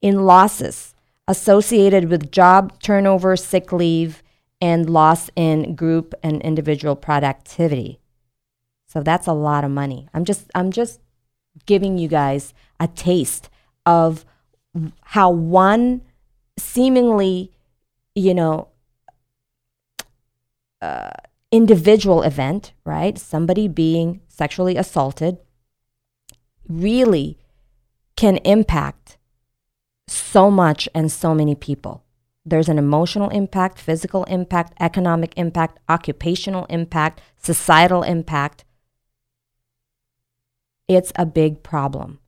[0.01, 0.95] in losses
[1.29, 4.23] associated with job turnover, sick leave,
[4.61, 8.01] and loss in group and individual productivity.
[8.87, 10.09] So that's a lot of money.
[10.13, 11.01] I'm just I'm just
[11.67, 13.49] giving you guys a taste
[13.87, 14.25] of
[15.03, 16.03] how one
[16.59, 17.53] seemingly,
[18.15, 18.69] you know,
[20.81, 21.11] uh,
[21.51, 23.19] individual event, right?
[23.19, 25.39] Somebody being sexually assaulted
[26.69, 27.39] really
[28.17, 29.19] can impact
[30.09, 32.05] so much and so many people.
[32.45, 38.65] There's an emotional impact, physical impact, economic impact, occupational impact, societal impact.
[40.89, 42.19] It's a big problem.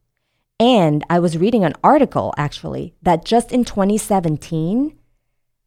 [0.61, 4.97] And I was reading an article actually that just in 2017,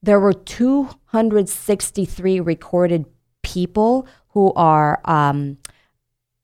[0.02, 3.06] there were 263 recorded
[3.44, 5.58] people who are um,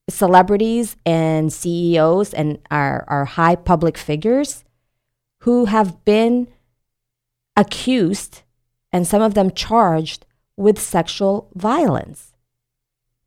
[0.09, 4.63] celebrities and CEOs and are, are high public figures
[5.41, 6.47] who have been
[7.55, 8.41] accused
[8.91, 10.25] and some of them charged
[10.57, 12.32] with sexual violence.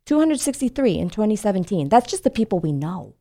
[0.07, 1.88] 263 in 2017.
[1.88, 3.14] That's just the people we know,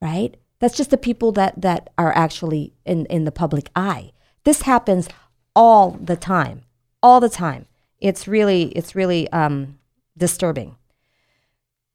[0.00, 0.36] right?
[0.60, 4.12] That's just the people that, that are actually in, in the public eye.
[4.44, 5.08] This happens
[5.56, 6.62] all the time,
[7.02, 7.66] all the time.
[7.98, 9.78] It's really, it's really um,
[10.16, 10.76] disturbing.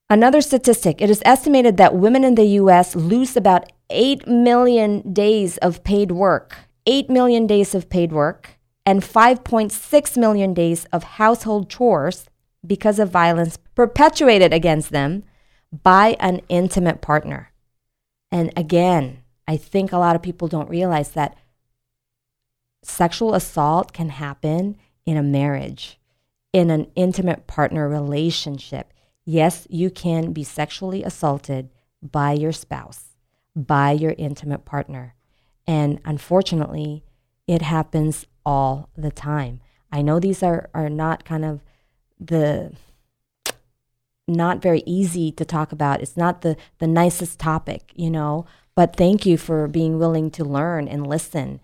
[0.09, 5.57] Another statistic it is estimated that women in the US lose about 8 million days
[5.57, 11.69] of paid work, 8 million days of paid work, and 5.6 million days of household
[11.69, 12.25] chores
[12.65, 15.23] because of violence perpetuated against them
[15.83, 17.51] by an intimate partner.
[18.31, 21.37] And again, I think a lot of people don't realize that
[22.83, 25.99] sexual assault can happen in a marriage,
[26.53, 28.93] in an intimate partner relationship.
[29.25, 31.69] Yes, you can be sexually assaulted
[32.01, 33.15] by your spouse,
[33.55, 35.15] by your intimate partner.
[35.67, 37.03] And unfortunately,
[37.47, 39.61] it happens all the time.
[39.91, 41.61] I know these are, are not kind of
[42.19, 42.73] the
[44.27, 46.01] not very easy to talk about.
[46.01, 50.43] It's not the, the nicest topic, you know, but thank you for being willing to
[50.43, 51.59] learn and listen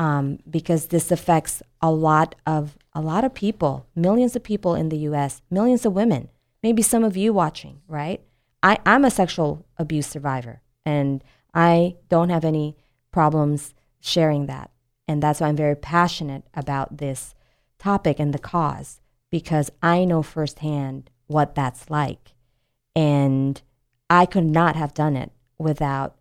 [0.00, 4.88] um, because this affects a lot of a lot of people, millions of people in
[4.88, 6.30] the U.S., millions of women
[6.66, 8.20] maybe some of you watching, right?
[8.60, 11.22] I, I'm a sexual abuse survivor and
[11.54, 12.76] I don't have any
[13.12, 14.72] problems sharing that.
[15.06, 17.36] And that's why I'm very passionate about this
[17.78, 19.00] topic and the cause
[19.36, 22.32] because I know firsthand what that's like.
[22.94, 23.60] And
[24.08, 26.16] I could not have done it without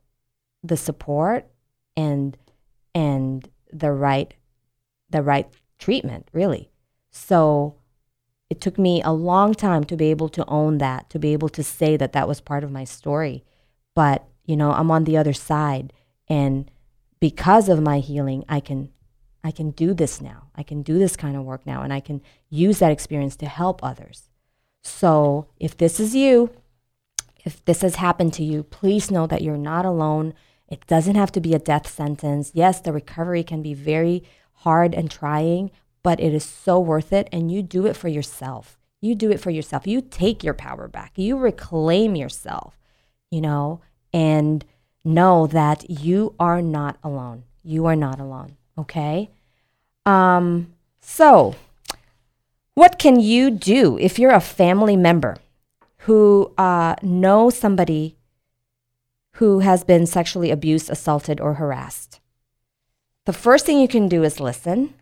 [0.62, 1.48] the support
[1.96, 2.36] and
[2.94, 4.34] and the right
[5.12, 5.48] the right
[5.80, 6.70] treatment, really.
[7.10, 7.76] So
[8.50, 11.48] it took me a long time to be able to own that, to be able
[11.48, 13.46] to say that that was part of my story.
[13.96, 15.94] But, you know, I'm on the other side
[16.28, 16.70] and
[17.22, 18.92] because of my healing, I can
[19.46, 20.48] I can do this now.
[20.56, 23.46] I can do this kind of work now and I can use that experience to
[23.46, 24.24] help others.
[24.84, 26.50] So, if this is you,
[27.46, 30.34] if this has happened to you, please know that you're not alone.
[30.68, 32.54] It doesn't have to be a death sentence.
[32.56, 34.24] Yes, the recovery can be very
[34.64, 35.70] hard and trying,
[36.02, 37.30] but it is so worth it.
[37.32, 38.80] And you do it for yourself.
[39.00, 39.86] You do it for yourself.
[39.86, 41.12] You take your power back.
[41.18, 42.80] You reclaim yourself,
[43.30, 43.82] you know,
[44.12, 44.66] and
[45.04, 47.44] know that you are not alone.
[47.62, 48.58] You are not alone.
[48.76, 49.30] Okay.
[50.06, 51.56] Um, so,
[52.74, 55.38] what can you do if you're a family member
[56.06, 58.16] who uh, knows somebody
[59.36, 62.20] who has been sexually abused, assaulted, or harassed.
[63.26, 64.94] The first thing you can do is listen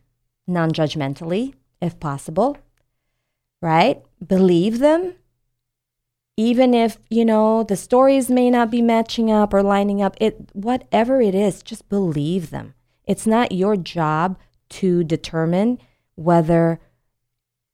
[0.48, 2.58] non judgmentally, if possible,
[3.62, 4.02] right?
[4.26, 5.16] Believe them.
[6.36, 10.50] Even if, you know, the stories may not be matching up or lining up, it
[10.54, 12.74] whatever it is, just believe them.
[13.06, 14.38] It's not your job
[14.80, 15.80] to determine
[16.16, 16.80] whether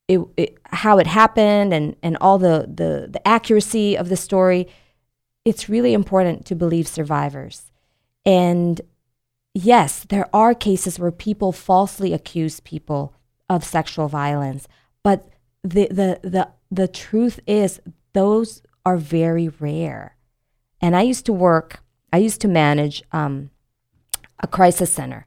[0.07, 4.67] it, it, how it happened and, and all the, the, the accuracy of the story.
[5.45, 7.71] It's really important to believe survivors.
[8.25, 8.81] And
[9.53, 13.13] yes, there are cases where people falsely accuse people
[13.49, 14.67] of sexual violence,
[15.03, 15.29] but
[15.63, 17.81] the the the the truth is
[18.13, 20.15] those are very rare.
[20.81, 21.81] And I used to work,
[22.13, 23.49] I used to manage um,
[24.39, 25.25] a crisis center,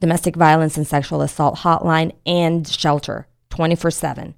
[0.00, 4.34] domestic violence and sexual assault hotline and shelter 24 7.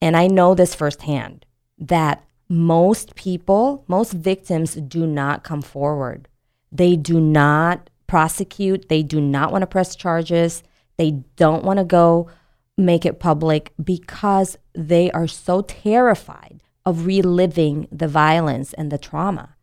[0.00, 1.46] And I know this firsthand
[1.78, 6.28] that most people, most victims do not come forward.
[6.70, 8.88] They do not prosecute.
[8.88, 10.62] They do not want to press charges.
[10.96, 12.28] They don't want to go
[12.76, 19.56] make it public because they are so terrified of reliving the violence and the trauma.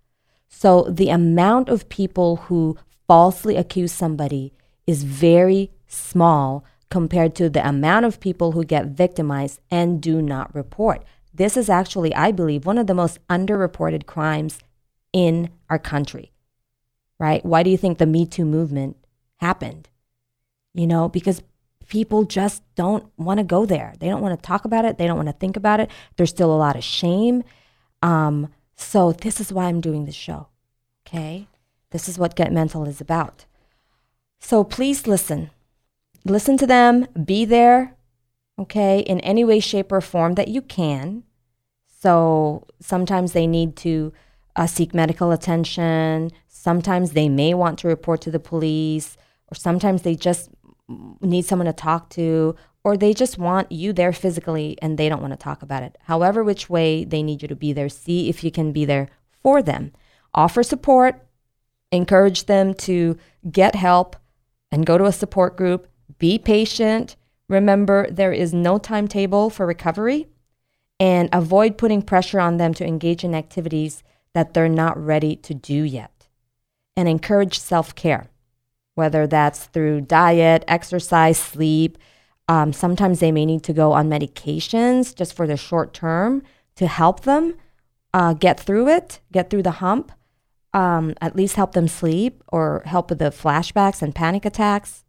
[0.50, 2.78] So the amount of people who
[3.08, 4.54] falsely accuse somebody
[4.88, 10.54] is very small compared to the amount of people who get victimized and do not
[10.54, 11.04] report.
[11.34, 14.60] This is actually, I believe, one of the most underreported crimes
[15.14, 16.32] in our country
[17.22, 17.46] right?
[17.46, 18.98] Why do you think the Me Too movement
[19.38, 19.90] happened?
[20.74, 21.44] You know, because
[21.88, 23.94] people just don't want to go there.
[24.00, 24.98] They don't want to talk about it.
[24.98, 25.92] They don't want to think about it.
[26.18, 27.44] There's still a lot of shame.
[28.02, 30.48] Um, so this is why I'm doing this show.
[31.06, 31.48] Okay,
[31.92, 33.46] this is what Get Mental is about.
[34.44, 35.52] So please listen,
[36.26, 37.08] listen to them.
[37.24, 37.96] Be there.
[38.60, 41.24] Okay, in any way, shape, or form that you can.
[42.02, 44.12] So sometimes they need to
[44.56, 46.32] uh, seek medical attention.
[46.48, 49.16] Sometimes they may want to report to the police,
[49.52, 50.50] or sometimes they just
[51.22, 55.22] need someone to talk to, or they just want you there physically and they don't
[55.22, 55.98] want to talk about it.
[56.02, 59.08] However, which way they need you to be there, see if you can be there
[59.42, 59.94] for them.
[60.34, 61.24] Offer support,
[61.92, 63.18] encourage them to
[63.50, 64.16] get help
[64.72, 65.88] and go to a support group.
[66.18, 67.16] Be patient.
[67.50, 70.28] Remember, there is no timetable for recovery
[71.00, 74.04] and avoid putting pressure on them to engage in activities
[74.34, 76.28] that they're not ready to do yet.
[76.96, 78.28] And encourage self care,
[78.96, 81.98] whether that's through diet, exercise, sleep.
[82.48, 86.44] Um, sometimes they may need to go on medications just for the short term
[86.76, 87.56] to help them
[88.14, 90.12] uh, get through it, get through the hump,
[90.74, 95.04] um, at least help them sleep or help with the flashbacks and panic attacks.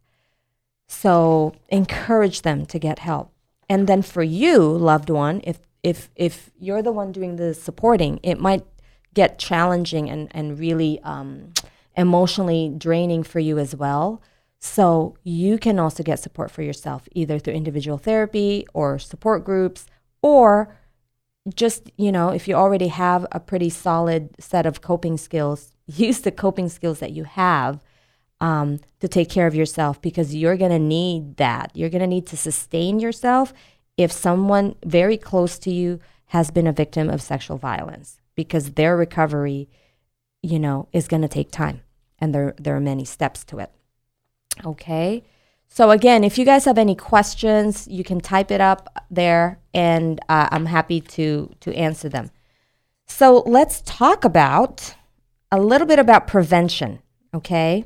[0.87, 3.31] So encourage them to get help.
[3.69, 8.19] And then for you, loved one, if if if you're the one doing the supporting,
[8.23, 8.65] it might
[9.13, 11.53] get challenging and, and really um,
[11.95, 14.21] emotionally draining for you as well.
[14.59, 19.85] So you can also get support for yourself, either through individual therapy or support groups,
[20.21, 20.75] or
[21.55, 26.21] just, you know, if you already have a pretty solid set of coping skills, use
[26.21, 27.83] the coping skills that you have
[28.39, 31.71] um, to take care of yourself because you're going to need that.
[31.73, 33.53] You're going to need to sustain yourself
[33.97, 38.97] if someone very close to you has been a victim of sexual violence because their
[38.97, 39.69] recovery,
[40.41, 41.81] you know, is going to take time
[42.19, 43.71] and there there are many steps to it.
[44.65, 45.23] Okay?
[45.67, 50.19] So again, if you guys have any questions, you can type it up there and
[50.29, 52.29] uh, I'm happy to to answer them.
[53.07, 54.95] So let's talk about
[55.51, 56.99] a little bit about prevention,
[57.33, 57.85] okay?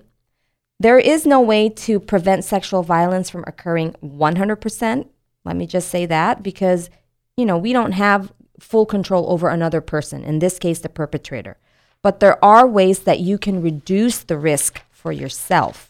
[0.80, 5.08] There is no way to prevent sexual violence from occurring 100%.
[5.44, 6.90] Let me just say that because
[7.38, 11.58] you know, we don't have full control over another person, in this case, the perpetrator.
[12.02, 15.87] But there are ways that you can reduce the risk for yourself.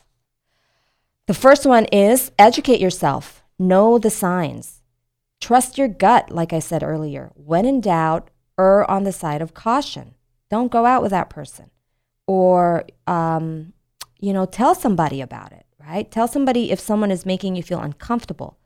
[1.27, 4.81] The first one is educate yourself, know the signs,
[5.41, 7.31] trust your gut, like I said earlier.
[7.35, 10.15] When in doubt, err on the side of caution.
[10.49, 11.69] Don't go out with that person.
[12.27, 13.73] Or, um,
[14.21, 16.09] you know, tell somebody about it, right?
[16.09, 18.57] Tell somebody if someone is making you feel uncomfortable.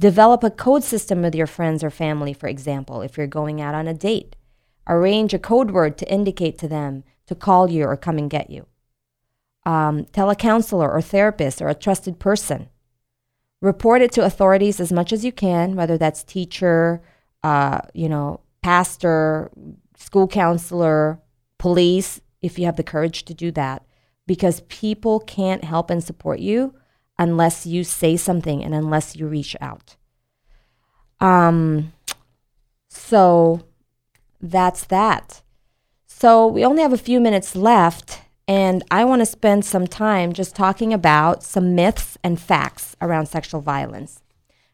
[0.00, 3.74] Develop a code system with your friends or family, for example, if you're going out
[3.74, 4.34] on a date.
[4.86, 8.48] Arrange a code word to indicate to them to call you or come and get
[8.48, 8.66] you.
[9.66, 12.68] Um, tell a counselor or therapist or a trusted person.
[13.60, 17.02] Report it to authorities as much as you can, whether that's teacher,
[17.42, 19.50] uh, you know, pastor,
[19.96, 21.20] school counselor,
[21.58, 23.84] police, if you have the courage to do that,
[24.26, 26.74] because people can't help and support you
[27.18, 29.96] unless you say something and unless you reach out.
[31.20, 31.92] Um,
[32.88, 33.62] so
[34.40, 35.42] that's that.
[36.06, 38.17] So we only have a few minutes left,
[38.48, 43.26] and I want to spend some time just talking about some myths and facts around
[43.26, 44.22] sexual violence.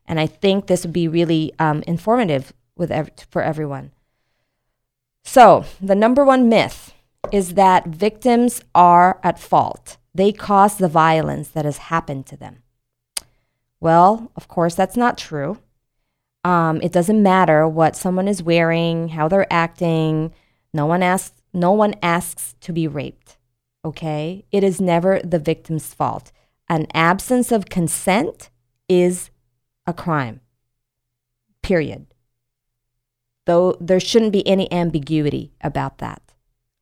[0.07, 3.91] And I think this would be really um, informative with ev- for everyone.
[5.25, 6.93] So, the number one myth
[7.33, 9.97] is that victims are at fault.
[10.14, 12.62] They caused the violence that has happened to them.
[13.81, 15.59] Well, of course, that's not true.
[16.45, 20.33] Um, it doesn't matter what someone is wearing, how they're acting.
[20.72, 21.33] No one asks.
[21.53, 23.37] No one asks to be raped.
[23.85, 26.32] Okay, it is never the victim's fault.
[26.68, 28.49] An absence of consent
[28.89, 29.30] is
[29.87, 30.41] a crime.
[31.62, 32.07] Period.
[33.47, 36.22] Though there shouldn't be any ambiguity about that.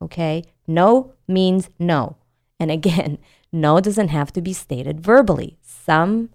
[0.01, 2.17] Okay, no means no,
[2.59, 3.19] and again,
[3.53, 5.59] no doesn't have to be stated verbally.
[5.63, 6.31] Some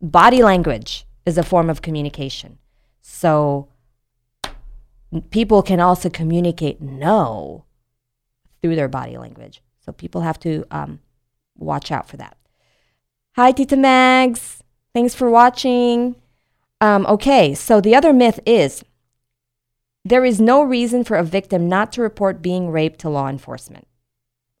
[0.00, 2.58] body language is a form of communication.
[3.00, 3.68] So
[5.30, 7.64] people can also communicate no
[8.62, 9.62] through their body language.
[9.80, 11.00] So people have to um,
[11.56, 12.36] watch out for that.
[13.36, 14.62] Hi, Tita Mags.
[14.94, 16.16] Thanks for watching.
[16.80, 18.84] Um, okay, so the other myth is
[20.04, 23.86] there is no reason for a victim not to report being raped to law enforcement.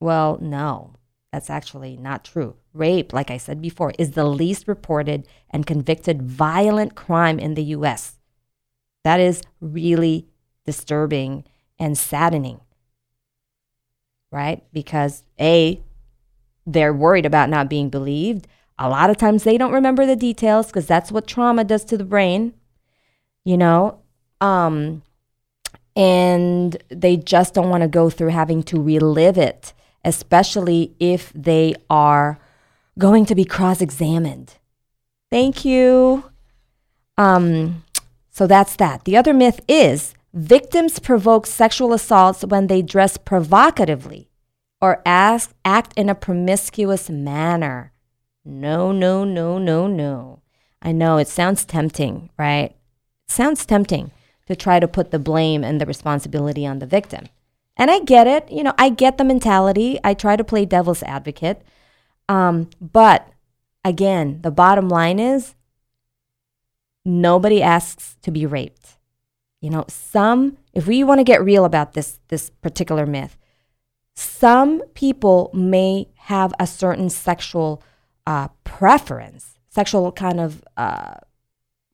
[0.00, 0.94] Well, no,
[1.32, 2.56] that's actually not true.
[2.72, 7.64] Rape, like I said before, is the least reported and convicted violent crime in the
[7.64, 8.18] US.
[9.04, 10.28] That is really
[10.64, 11.44] disturbing
[11.78, 12.60] and saddening,
[14.32, 14.64] right?
[14.72, 15.80] Because A,
[16.66, 18.48] they're worried about not being believed.
[18.78, 21.96] A lot of times they don't remember the details because that's what trauma does to
[21.96, 22.54] the brain,
[23.44, 24.00] you know?
[24.40, 25.02] Um,
[25.94, 29.72] and they just don't want to go through having to relive it,
[30.04, 32.40] especially if they are
[32.98, 34.54] going to be cross examined.
[35.30, 36.24] Thank you.
[37.18, 37.84] Um,
[38.30, 39.04] so that's that.
[39.04, 44.28] The other myth is victims provoke sexual assaults when they dress provocatively
[44.80, 47.92] or ask, act in a promiscuous manner.
[48.44, 50.40] No, no, no, no, no.
[50.80, 52.70] I know it sounds tempting, right?
[52.70, 54.10] It sounds tempting
[54.46, 57.28] to try to put the blame and the responsibility on the victim.
[57.76, 58.50] And I get it.
[58.50, 59.98] You know, I get the mentality.
[60.02, 61.62] I try to play devil's advocate.
[62.28, 63.28] Um, but
[63.84, 65.54] again, the bottom line is
[67.04, 68.81] nobody asks to be raped.
[69.62, 73.38] You know, some, if we want to get real about this, this particular myth,
[74.16, 77.80] some people may have a certain sexual
[78.26, 81.14] uh, preference, sexual kind of uh,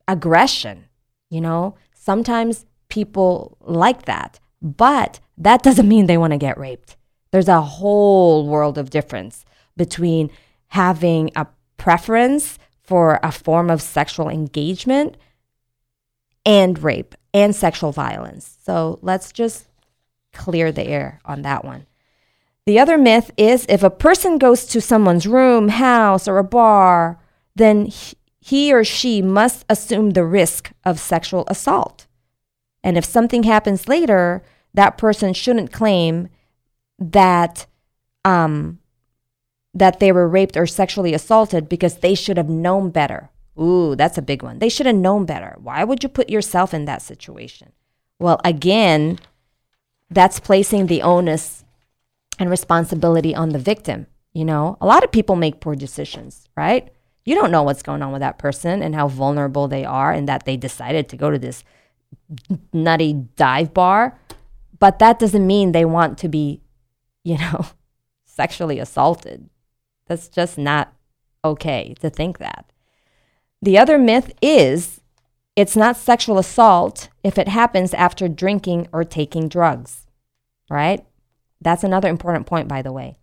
[0.09, 0.87] aggression.
[1.29, 6.97] You know, sometimes people like that, but that doesn't mean they want to get raped.
[7.33, 9.45] There's a whole world of difference
[9.77, 10.31] between
[10.69, 11.47] having a
[11.77, 15.19] preference for a form of sexual engagement
[16.45, 18.59] and rape and sexual violence.
[18.65, 19.67] So let's just
[20.33, 21.87] clear the air on that one.
[22.67, 27.19] The other myth is if a person goes to someone's room, house, or a bar,
[27.57, 27.91] then
[28.41, 32.07] he or she must assume the risk of sexual assault.
[32.85, 34.43] And if something happens later,
[34.75, 36.29] that person shouldn't claim
[36.99, 37.67] that
[38.25, 38.79] um,
[39.75, 43.31] that they were raped or sexually assaulted because they should have known better.
[43.61, 44.59] Ooh, that's a big one.
[44.59, 45.57] They should have known better.
[45.61, 47.73] Why would you put yourself in that situation?
[48.19, 49.19] Well, again,
[50.11, 51.65] that's placing the onus
[52.39, 54.07] and responsibility on the victim.
[54.33, 56.93] You know, a lot of people make poor decisions, right?
[57.25, 60.29] You don't know what's going on with that person and how vulnerable they are, and
[60.29, 61.65] that they decided to go to this
[62.73, 64.19] nutty dive bar.
[64.79, 66.63] But that doesn't mean they want to be,
[67.25, 67.67] you know,
[68.25, 69.51] sexually assaulted.
[70.07, 70.93] That's just not
[71.45, 72.73] okay to think that.
[73.61, 75.01] The other myth is
[75.57, 80.07] it's not sexual assault if it happens after drinking or taking drugs,
[80.71, 81.05] right?
[81.61, 83.19] That's another important point, by the way.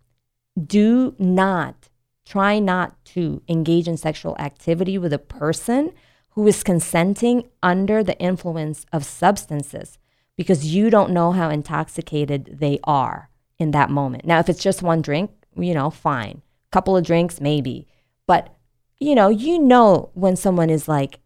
[0.62, 1.88] Do not,
[2.26, 5.92] try not to engage in sexual activity with a person
[6.30, 9.96] who is consenting under the influence of substances
[10.36, 14.26] because you don't know how intoxicated they are in that moment.
[14.26, 16.42] Now, if it's just one drink, you know, fine.
[16.68, 17.86] A Couple of drinks, maybe.
[18.26, 18.54] But,
[18.98, 21.20] you know, you know when someone is like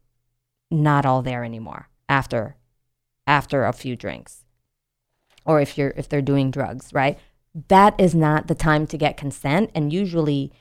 [0.71, 2.57] not all there anymore after
[3.27, 4.45] after a few drinks
[5.45, 7.18] or if you're if they're doing drugs, right?
[7.68, 10.53] That is not the time to get consent and usually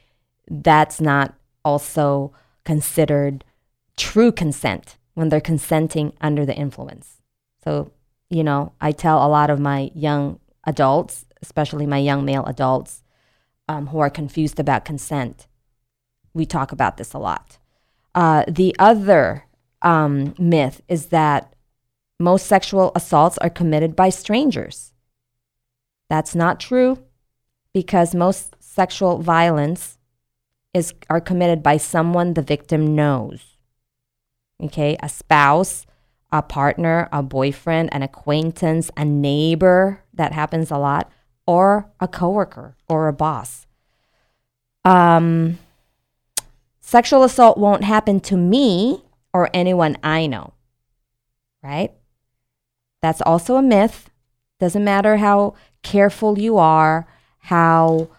[0.49, 2.33] that's not also
[2.63, 3.43] considered
[3.97, 7.21] true consent when they're consenting under the influence.
[7.63, 7.91] So,
[8.29, 13.03] you know, I tell a lot of my young adults, especially my young male adults
[13.67, 15.47] um, who are confused about consent.
[16.39, 17.57] We talk about this a lot.
[18.15, 19.43] Uh, the other
[19.81, 21.53] um, myth is that
[22.17, 24.93] most sexual assaults are committed by strangers.
[26.09, 27.03] That's not true
[27.73, 29.97] because most sexual violence
[30.73, 33.57] is are committed by someone the victim knows.
[34.63, 35.85] Okay, a spouse,
[36.31, 41.11] a partner, a boyfriend, an acquaintance, a neighbor, that happens a lot,
[41.45, 43.67] or a coworker or a boss.
[44.85, 45.59] Um,
[46.89, 50.53] sexual assault won't happen to me or anyone I know,
[51.61, 51.91] right?
[53.03, 54.09] That's also a myth.
[54.59, 57.05] Doesn't matter how careful you are,
[57.37, 58.09] how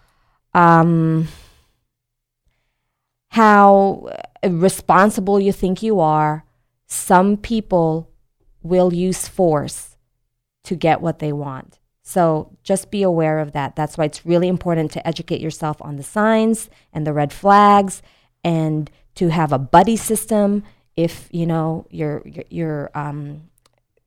[0.55, 1.27] um,
[3.31, 4.09] how
[4.45, 6.45] responsible you think you are.
[6.87, 8.09] Some people
[8.63, 9.97] will use force
[10.63, 11.81] to get what they want.
[12.03, 13.75] So just be aware of that.
[13.75, 18.01] That's why it's really important to educate yourself on the signs and the red flags
[18.45, 20.63] and to have a buddy system
[20.97, 23.43] if you know you're you're, um,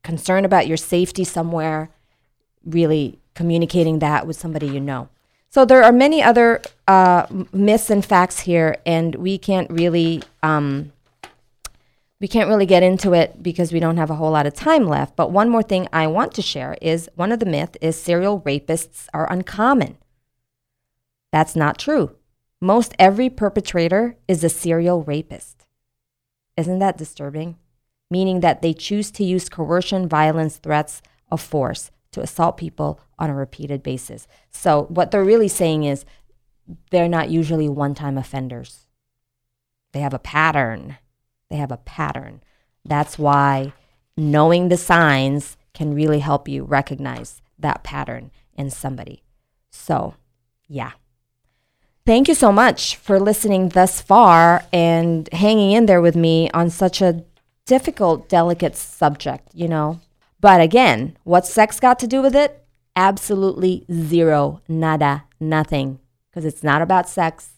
[0.03, 1.89] concerned about your safety somewhere
[2.65, 5.09] really communicating that with somebody you know.
[5.49, 10.91] So there are many other uh, myths and facts here and we can't really um,
[12.19, 14.87] we can't really get into it because we don't have a whole lot of time
[14.87, 15.15] left.
[15.15, 18.41] But one more thing i want to share is one of the myth is serial
[18.41, 19.97] rapists are uncommon.
[21.31, 22.15] That's not true
[22.63, 25.63] most every perpetrator is a serial rapist
[26.57, 27.57] isn't that disturbing?
[28.09, 31.01] Meaning that they choose to use coercion, violence, threats
[31.31, 34.27] of force to assault people on a repeated basis.
[34.51, 36.05] So, what they're really saying is
[36.91, 38.85] they're not usually one time offenders.
[39.93, 40.97] They have a pattern.
[41.49, 42.41] They have a pattern.
[42.85, 43.73] That's why
[44.15, 49.23] knowing the signs can really help you recognize that pattern in somebody.
[49.71, 50.15] So,
[50.67, 50.91] yeah.
[52.05, 56.69] Thank you so much for listening thus far and hanging in there with me on
[56.69, 57.23] such a
[57.65, 60.01] difficult, delicate subject, you know.
[60.41, 62.65] But again, what's sex got to do with it?
[62.97, 65.99] Absolutely zero, nada, nothing.
[66.29, 67.51] Because it's not about sex,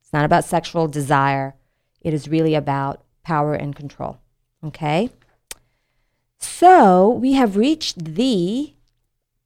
[0.00, 1.54] it's not about sexual desire.
[2.00, 4.18] It is really about power and control.
[4.64, 5.10] Okay?
[6.40, 8.72] So we have reached the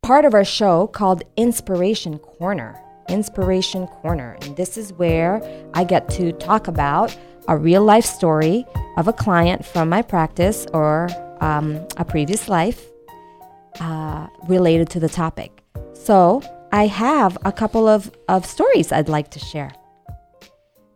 [0.03, 2.81] part of our show called Inspiration Corner.
[3.09, 4.37] Inspiration Corner.
[4.43, 5.43] And this is where
[5.75, 7.17] I get to talk about
[7.49, 8.65] a real life story
[8.97, 11.09] of a client from my practice or
[11.41, 12.85] um, a previous life
[13.81, 15.63] uh, related to the topic.
[15.93, 16.43] So
[16.73, 19.73] I have a couple of, of stories I'd like to share.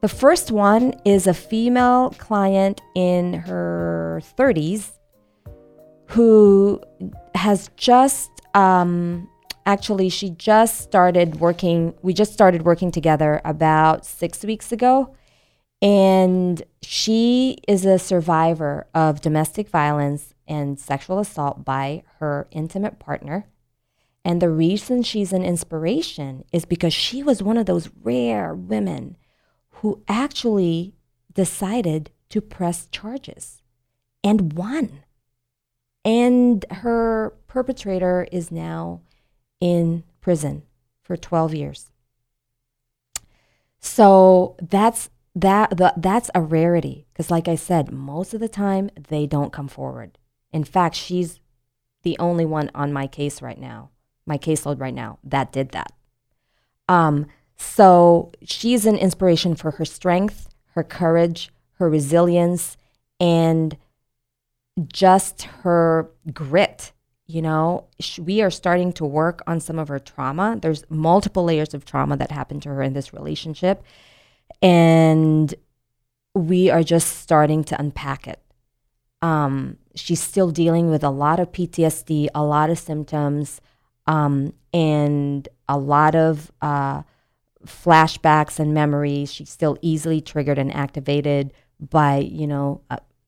[0.01, 4.93] The first one is a female client in her 30s
[6.07, 6.81] who
[7.35, 9.29] has just um,
[9.67, 15.15] actually she just started working we just started working together about six weeks ago.
[15.83, 23.47] And she is a survivor of domestic violence and sexual assault by her intimate partner.
[24.25, 29.17] And the reason she's an inspiration is because she was one of those rare women
[29.81, 30.95] who actually
[31.33, 33.63] decided to press charges
[34.23, 35.03] and won.
[36.05, 39.01] And her perpetrator is now
[39.61, 40.63] in prison
[41.03, 41.91] for 12 years.
[43.81, 48.91] So that's that the, that's a rarity because like I said, most of the time
[49.09, 50.19] they don't come forward.
[50.53, 51.41] In fact, she's
[52.03, 53.91] the only one on my case right now,
[54.27, 55.93] my caseload right now that did that.
[56.89, 62.77] Um, so she's an inspiration for her strength, her courage, her resilience,
[63.21, 63.77] and
[64.93, 66.93] just her grit
[67.31, 67.87] you know,
[68.19, 70.59] we are starting to work on some of her trauma.
[70.61, 73.85] There's multiple layers of trauma that happened to her in this relationship.
[74.61, 75.55] And
[76.35, 78.41] we are just starting to unpack it.
[79.23, 83.61] Um, she's still dealing with a lot of PTSD, a lot of symptoms,
[84.07, 87.03] um, and a lot of uh,
[87.65, 89.33] flashbacks and memories.
[89.33, 92.81] She's still easily triggered and activated by, you know,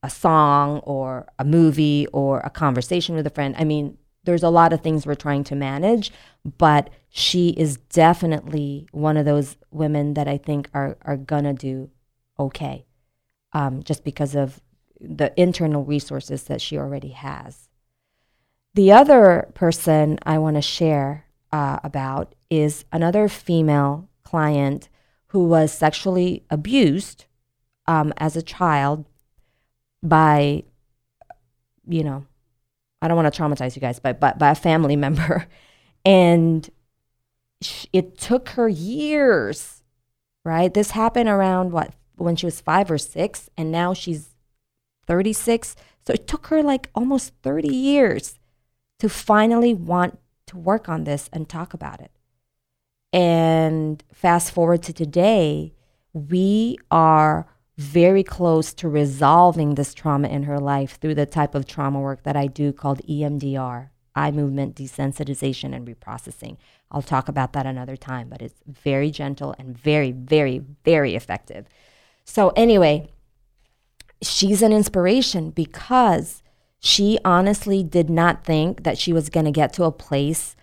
[0.03, 3.55] a song or a movie or a conversation with a friend.
[3.57, 6.11] I mean, there's a lot of things we're trying to manage,
[6.57, 11.89] but she is definitely one of those women that I think are are gonna do
[12.39, 12.85] okay,
[13.53, 14.61] um, just because of
[14.99, 17.69] the internal resources that she already has.
[18.73, 24.89] The other person I want to share uh, about is another female client
[25.27, 27.25] who was sexually abused
[27.85, 29.05] um, as a child
[30.03, 30.63] by,
[31.87, 32.25] you know,
[33.01, 35.47] I don't want to traumatize you guys, but, but by a family member.
[36.05, 36.69] And
[37.93, 39.81] it took her years,
[40.43, 40.73] right?
[40.73, 44.35] This happened around what, when she was five or six, and now she's
[45.07, 45.75] 36.
[46.05, 48.37] So it took her like almost 30 years
[48.99, 52.11] to finally want to work on this and talk about it.
[53.13, 55.73] And fast forward to today,
[56.13, 57.47] we are
[57.77, 62.23] very close to resolving this trauma in her life through the type of trauma work
[62.23, 66.57] that I do called EMDR, eye movement desensitization and reprocessing.
[66.91, 71.65] I'll talk about that another time, but it's very gentle and very, very, very effective.
[72.23, 73.09] So, anyway,
[74.21, 76.43] she's an inspiration because
[76.79, 80.55] she honestly did not think that she was going to get to a place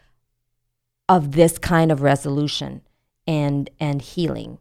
[1.09, 2.83] of this kind of resolution
[3.27, 4.59] and and healing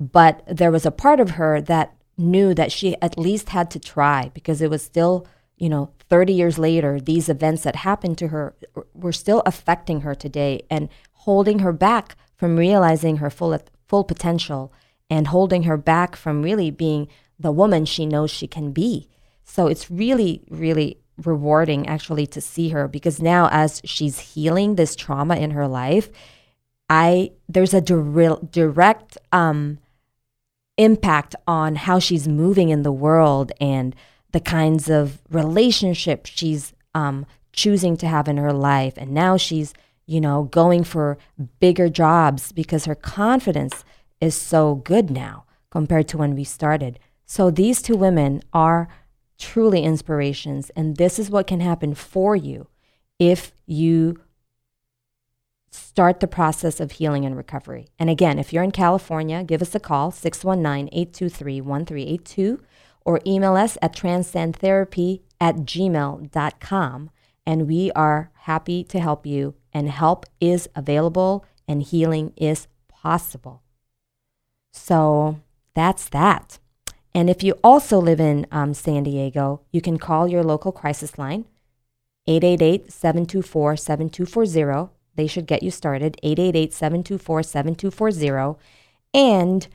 [0.00, 3.78] but there was a part of her that knew that she at least had to
[3.78, 5.26] try because it was still
[5.56, 8.54] you know 30 years later these events that happened to her
[8.94, 14.72] were still affecting her today and holding her back from realizing her full full potential
[15.10, 19.08] and holding her back from really being the woman she knows she can be.
[19.44, 24.94] So it's really really rewarding actually to see her because now as she's healing this
[24.94, 26.10] trauma in her life
[26.88, 29.78] i there's a direct direct um
[30.78, 33.94] impact on how she's moving in the world and
[34.32, 39.74] the kinds of relationships she's um choosing to have in her life and now she's
[40.06, 41.18] you know going for
[41.60, 43.84] bigger jobs because her confidence
[44.20, 48.88] is so good now compared to when we started so these two women are
[49.38, 50.70] truly inspirations.
[50.70, 52.66] And this is what can happen for you
[53.18, 54.20] if you
[55.70, 57.88] start the process of healing and recovery.
[57.98, 62.62] And again, if you're in California, give us a call, 619 823 1382,
[63.04, 67.10] or email us at transcendtherapy at gmail.com.
[67.46, 73.62] And we are happy to help you, and help is available, and healing is possible.
[74.72, 75.40] So
[75.74, 76.58] that's that.
[77.14, 81.18] And if you also live in um, San Diego, you can call your local crisis
[81.18, 81.46] line,
[82.26, 84.97] 888 724 7240.
[85.18, 88.56] They should get you started, 888 724 7240.
[89.12, 89.66] And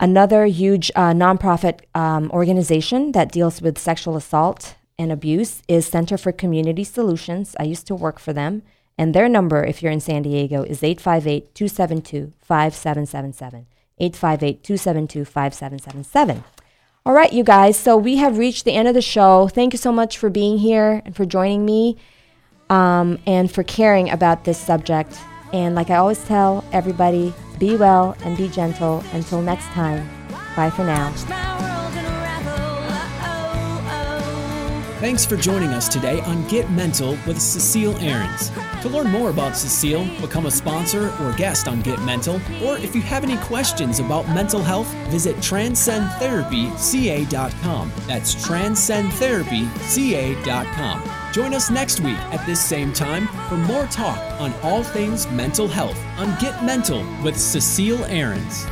[0.00, 6.16] another huge uh, nonprofit um, organization that deals with sexual assault and abuse is Center
[6.16, 7.56] for Community Solutions.
[7.60, 8.62] I used to work for them.
[8.96, 13.66] And their number, if you're in San Diego, is 858 272 5777.
[13.98, 16.42] 858 272 5777.
[17.04, 17.76] All right, you guys.
[17.76, 19.46] So we have reached the end of the show.
[19.46, 21.98] Thank you so much for being here and for joining me
[22.70, 25.18] um, and for caring about this subject.
[25.52, 29.02] And like I always tell everybody, be well and be gentle.
[29.12, 30.08] Until next time,
[30.54, 31.12] bye for now.
[35.00, 38.50] Thanks for joining us today on Get Mental with Cecile Ahrens.
[38.82, 42.94] To learn more about Cecile, become a sponsor or guest on Get Mental, or if
[42.94, 47.92] you have any questions about mental health, visit transcendtherapyca.com.
[48.06, 51.10] That's transcendtherapyca.com.
[51.32, 55.66] Join us next week at this same time for more talk on all things mental
[55.66, 58.64] health on Get Mental with Cecile Ahrens.